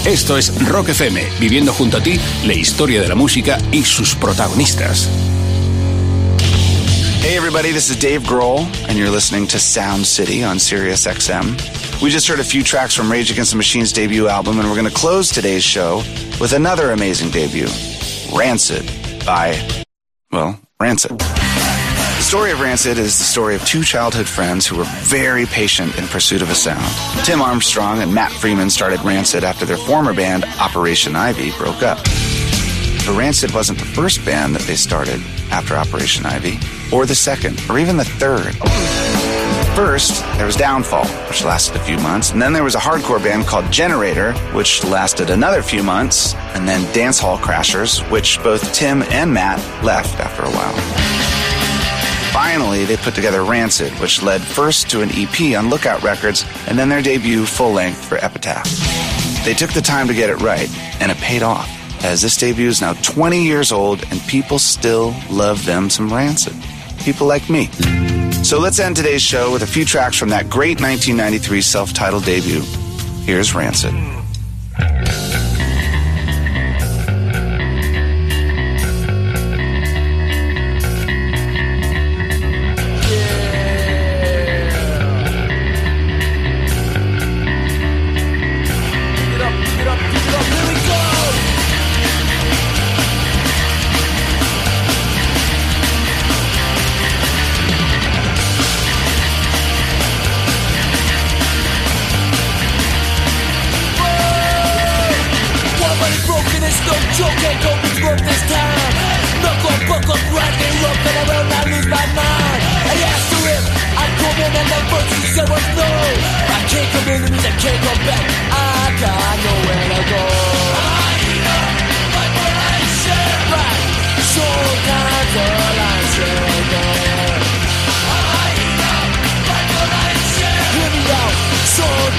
Esto 0.07 0.37
es 0.37 0.53
Rock 0.69 0.87
FM, 0.87 1.21
viviendo 1.37 1.73
junto 1.73 1.97
a 1.97 2.01
ti 2.01 2.17
la 2.45 2.53
historia 2.53 3.01
de 3.01 3.09
la 3.09 3.15
música 3.15 3.57
y 3.73 3.83
sus 3.83 4.15
protagonistas. 4.15 5.09
Hey 7.21 7.35
everybody, 7.35 7.73
this 7.73 7.89
is 7.89 7.99
Dave 7.99 8.21
Grohl, 8.23 8.65
and 8.87 8.97
you're 8.97 9.09
listening 9.09 9.45
to 9.47 9.59
Sound 9.59 10.05
City 10.05 10.45
on 10.45 10.59
Sirius 10.59 11.05
XM. 11.05 11.57
We 12.01 12.09
just 12.09 12.25
heard 12.25 12.39
a 12.39 12.43
few 12.45 12.63
tracks 12.63 12.95
from 12.95 13.11
Rage 13.11 13.31
Against 13.31 13.51
the 13.51 13.57
Machine's 13.57 13.91
debut 13.91 14.29
album, 14.29 14.59
and 14.59 14.69
we're 14.69 14.77
going 14.77 14.87
to 14.87 14.97
close 14.97 15.29
today's 15.29 15.65
show 15.65 15.97
with 16.39 16.53
another 16.53 16.91
amazing 16.91 17.29
debut, 17.31 17.67
Rancid, 18.33 18.85
by, 19.25 19.59
well, 20.31 20.57
Rancid. 20.79 21.21
The 22.27 22.31
story 22.31 22.51
of 22.51 22.59
Rancid 22.59 22.97
is 22.97 23.17
the 23.17 23.23
story 23.23 23.55
of 23.55 23.63
two 23.63 23.83
childhood 23.83 24.27
friends 24.27 24.67
who 24.67 24.75
were 24.75 24.83
very 24.83 25.45
patient 25.45 25.97
in 25.97 26.07
pursuit 26.07 26.41
of 26.41 26.49
a 26.49 26.55
sound. 26.55 26.85
Tim 27.25 27.41
Armstrong 27.41 28.01
and 28.01 28.13
Matt 28.13 28.33
Freeman 28.33 28.69
started 28.69 28.99
Rancid 28.99 29.45
after 29.45 29.65
their 29.65 29.77
former 29.77 30.13
band, 30.13 30.43
Operation 30.59 31.15
Ivy, 31.15 31.51
broke 31.51 31.83
up. 31.83 31.99
But 33.05 33.15
Rancid 33.17 33.53
wasn't 33.53 33.79
the 33.79 33.85
first 33.85 34.25
band 34.25 34.55
that 34.55 34.63
they 34.63 34.75
started 34.75 35.21
after 35.51 35.75
Operation 35.75 36.25
Ivy, 36.25 36.59
or 36.91 37.05
the 37.05 37.15
second, 37.15 37.61
or 37.69 37.79
even 37.79 37.95
the 37.95 38.03
third. 38.03 38.55
First, 39.73 40.21
there 40.35 40.45
was 40.45 40.57
Downfall, 40.57 41.07
which 41.29 41.45
lasted 41.45 41.77
a 41.77 41.83
few 41.85 41.97
months, 41.99 42.31
and 42.31 42.41
then 42.41 42.51
there 42.51 42.65
was 42.65 42.75
a 42.75 42.79
hardcore 42.79 43.23
band 43.23 43.45
called 43.45 43.71
Generator, 43.71 44.33
which 44.51 44.83
lasted 44.83 45.29
another 45.29 45.61
few 45.61 45.81
months, 45.81 46.35
and 46.55 46.67
then 46.67 46.81
Dancehall 46.93 47.37
Crashers, 47.37 48.01
which 48.11 48.43
both 48.43 48.73
Tim 48.73 49.01
and 49.03 49.33
Matt 49.33 49.59
left 49.81 50.19
after 50.19 50.43
a 50.43 50.49
while. 50.49 51.26
Finally, 52.31 52.85
they 52.85 52.97
put 52.97 53.15
together 53.15 53.43
Rancid, 53.43 53.91
which 53.93 54.21
led 54.21 54.41
first 54.41 54.89
to 54.91 55.01
an 55.01 55.09
EP 55.13 55.57
on 55.57 55.69
Lookout 55.69 56.03
Records, 56.03 56.45
and 56.67 56.77
then 56.77 56.89
their 56.89 57.01
debut 57.01 57.45
full 57.45 57.71
length 57.71 58.03
for 58.05 58.17
Epitaph. 58.17 58.65
They 59.43 59.53
took 59.53 59.71
the 59.71 59.81
time 59.81 60.07
to 60.07 60.13
get 60.13 60.29
it 60.29 60.35
right, 60.41 60.69
and 61.01 61.11
it 61.11 61.17
paid 61.17 61.41
off. 61.43 61.69
as 62.03 62.21
this 62.21 62.37
debut 62.37 62.67
is 62.67 62.79
now 62.79 62.93
20 62.93 63.43
years 63.43 63.71
old 63.71 64.03
and 64.11 64.21
people 64.27 64.59
still 64.59 65.15
love 65.31 65.65
them 65.65 65.89
some 65.89 66.13
Rancid. 66.13 66.53
People 66.99 67.25
like 67.25 67.49
me. 67.49 67.69
So 68.43 68.59
let's 68.59 68.79
end 68.79 68.95
today's 68.95 69.23
show 69.23 69.51
with 69.51 69.63
a 69.63 69.67
few 69.67 69.83
tracks 69.83 70.15
from 70.15 70.29
that 70.29 70.47
great 70.49 70.79
1993 70.79 71.61
self 71.61 71.93
titled 71.93 72.23
debut. 72.23 72.61
Here's 73.23 73.55
Rancid. 73.55 73.93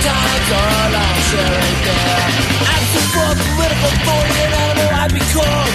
Sometimes 0.08 0.50
all 0.56 0.92
I 0.96 1.20
say 1.28 1.52
is 1.68 1.80
there. 1.84 2.28
I'm 2.64 2.84
full 3.12 3.28
of 3.28 3.36
political 3.44 3.90
authority 3.92 4.40
and 4.40 4.54
animal 4.56 4.88
I 4.88 5.06
become. 5.12 5.70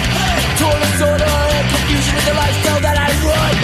Total 0.58 0.80
disorder 0.90 1.34
and 1.54 1.66
confusion 1.70 2.14
is 2.18 2.24
the 2.26 2.34
lifestyle 2.34 2.82
that 2.82 2.96
I 2.98 3.10
run. 3.30 3.54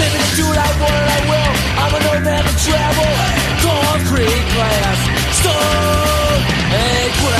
Me 0.00 0.06
to 0.10 0.22
do 0.34 0.44
what 0.50 0.58
I 0.58 0.70
want 0.82 0.98
and 0.98 1.10
I 1.14 1.20
will. 1.30 1.52
I'm 1.78 1.92
an 1.94 2.02
old 2.10 2.22
man 2.26 2.42
to 2.42 2.54
travel. 2.58 3.10
Concrete, 3.62 4.44
glass, 4.50 4.98
stone, 5.38 6.42
and 6.74 7.10
gravel. 7.22 7.39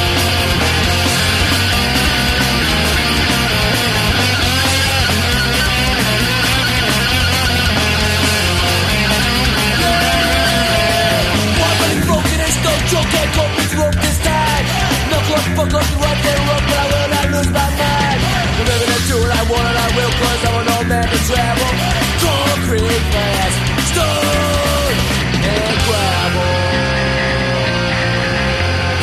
Knuckle 15.31 15.63
up, 15.63 15.71
fuck 15.71 15.81
up, 15.81 15.87
run, 16.01 16.17
get 16.23 16.37
rope, 16.43 16.65
but 16.67 16.77
I 16.77 16.85
will 16.91 17.07
not 17.07 17.25
lose 17.31 17.51
my 17.55 17.67
mind. 17.79 18.19
Remember 18.59 18.87
to 18.91 18.99
do 19.07 19.15
what 19.21 19.31
I 19.31 19.43
want 19.47 19.63
and 19.63 19.77
I 19.79 19.87
will, 19.95 20.11
cause 20.19 20.41
I'm 20.43 20.55
an 20.59 20.67
old 20.75 20.87
man 20.91 21.07
to 21.07 21.19
travel. 21.23 21.71
Concrete, 22.19 23.03
glass, 23.15 23.53
stone, 23.91 24.95
and 25.39 25.77
gravel. 25.87 26.51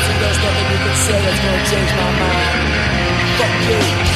So 0.04 0.10
there's 0.20 0.40
nothing 0.44 0.66
you 0.68 0.78
can 0.84 0.96
say 1.06 1.16
that's 1.16 1.40
gonna 1.40 1.64
change 1.72 1.92
my 1.96 2.10
mind. 2.20 2.56
Fuck 3.38 4.04
you. 4.04 4.07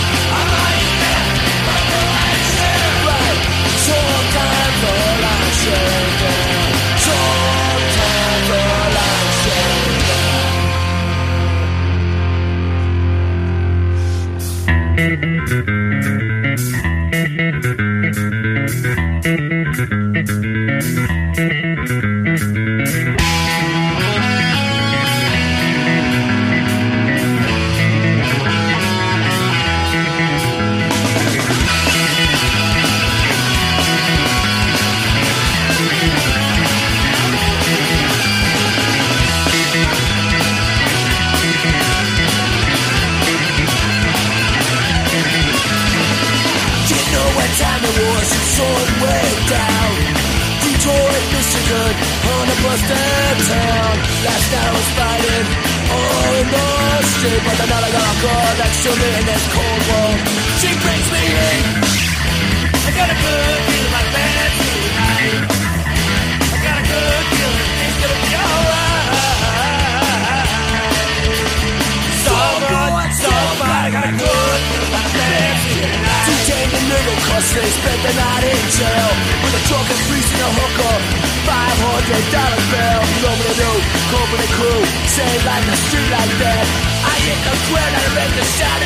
Jail 78.78 79.10
with 79.44 79.58
a 79.58 79.62
drunken 79.68 79.98
priest 80.08 80.30
and 80.32 80.42
a 80.42 80.50
hooker. 80.56 80.96
Five 81.44 81.78
hundred 81.82 82.24
dollar 82.30 82.62
bill, 82.70 83.02
nobody 83.20 83.54
knew. 83.58 83.76
Company 84.08 84.48
crew, 84.56 84.80
same 85.10 85.42
like 85.44 85.64
the 85.66 85.76
street 85.88 86.10
like 86.10 86.34
that. 86.40 86.64
I 87.02 87.14
hit 87.26 87.38
the 87.42 87.54
ground 87.68 87.92
and 87.92 88.04
I 88.06 88.12
make 88.14 88.34
the 88.38 88.46
shot 88.56 88.81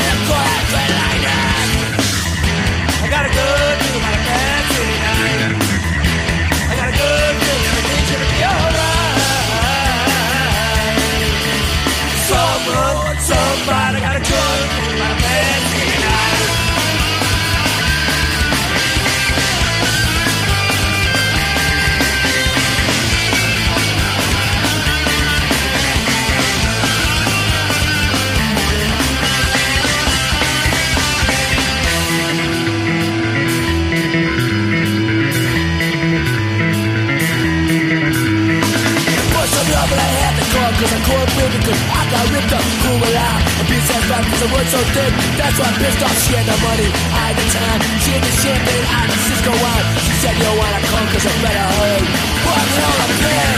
So 45.56 45.64
I 45.64 45.72
pissed 45.80 46.02
off, 46.04 46.12
she 46.20 46.34
had 46.36 46.44
the 46.44 46.52
money, 46.68 46.84
I 47.16 47.32
had 47.32 47.36
the 47.40 47.46
time. 47.48 47.80
She 48.04 48.10
had 48.12 48.20
the 48.20 48.34
champagne, 48.44 48.84
I 48.92 48.96
had 49.00 49.08
the 49.08 49.16
Cisco 49.24 49.52
wine. 49.56 49.86
She 50.04 50.12
said, 50.20 50.36
yo, 50.36 50.52
wanna 50.52 50.84
come 50.84 51.08
cause 51.08 51.24
I 51.24 51.32
better 51.40 51.66
hurry. 51.80 52.04
But 52.44 52.66
hell, 52.76 52.96
I'm 53.00 53.12
pay. 53.24 53.55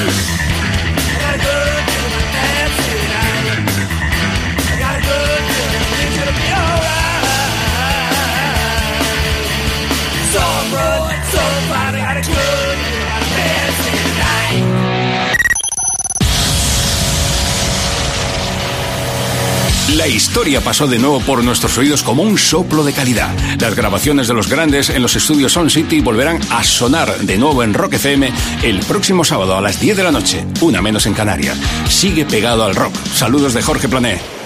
La 20.09 20.15
historia 20.15 20.63
pasó 20.63 20.87
de 20.87 20.99
nuevo 20.99 21.21
por 21.21 21.45
nuestros 21.45 21.77
oídos 21.77 22.03
como 22.03 22.23
un 22.23 22.39
soplo 22.39 22.83
de 22.83 22.95
calidad. 22.95 23.31
Las 23.61 23.77
grabaciones 23.77 24.27
de 24.27 24.33
los 24.33 24.49
grandes 24.49 24.89
en 24.89 25.03
los 25.03 25.15
estudios 25.15 25.53
Sound 25.53 25.69
City 25.69 26.01
volverán 26.01 26.41
a 26.49 26.65
sonar 26.65 27.15
de 27.19 27.37
nuevo 27.37 27.63
en 27.63 27.75
Rock 27.75 27.93
FM 27.93 28.33
el 28.63 28.81
próximo 28.81 29.23
sábado 29.23 29.55
a 29.55 29.61
las 29.61 29.79
10 29.79 29.99
de 29.99 30.05
la 30.05 30.11
noche, 30.11 30.47
una 30.63 30.81
menos 30.81 31.05
en 31.05 31.13
Canarias. 31.13 31.59
Sigue 31.91 32.25
pegado 32.25 32.65
al 32.65 32.75
rock. 32.75 32.95
Saludos 33.13 33.53
de 33.53 33.61
Jorge 33.61 33.87
Plané. 33.87 34.38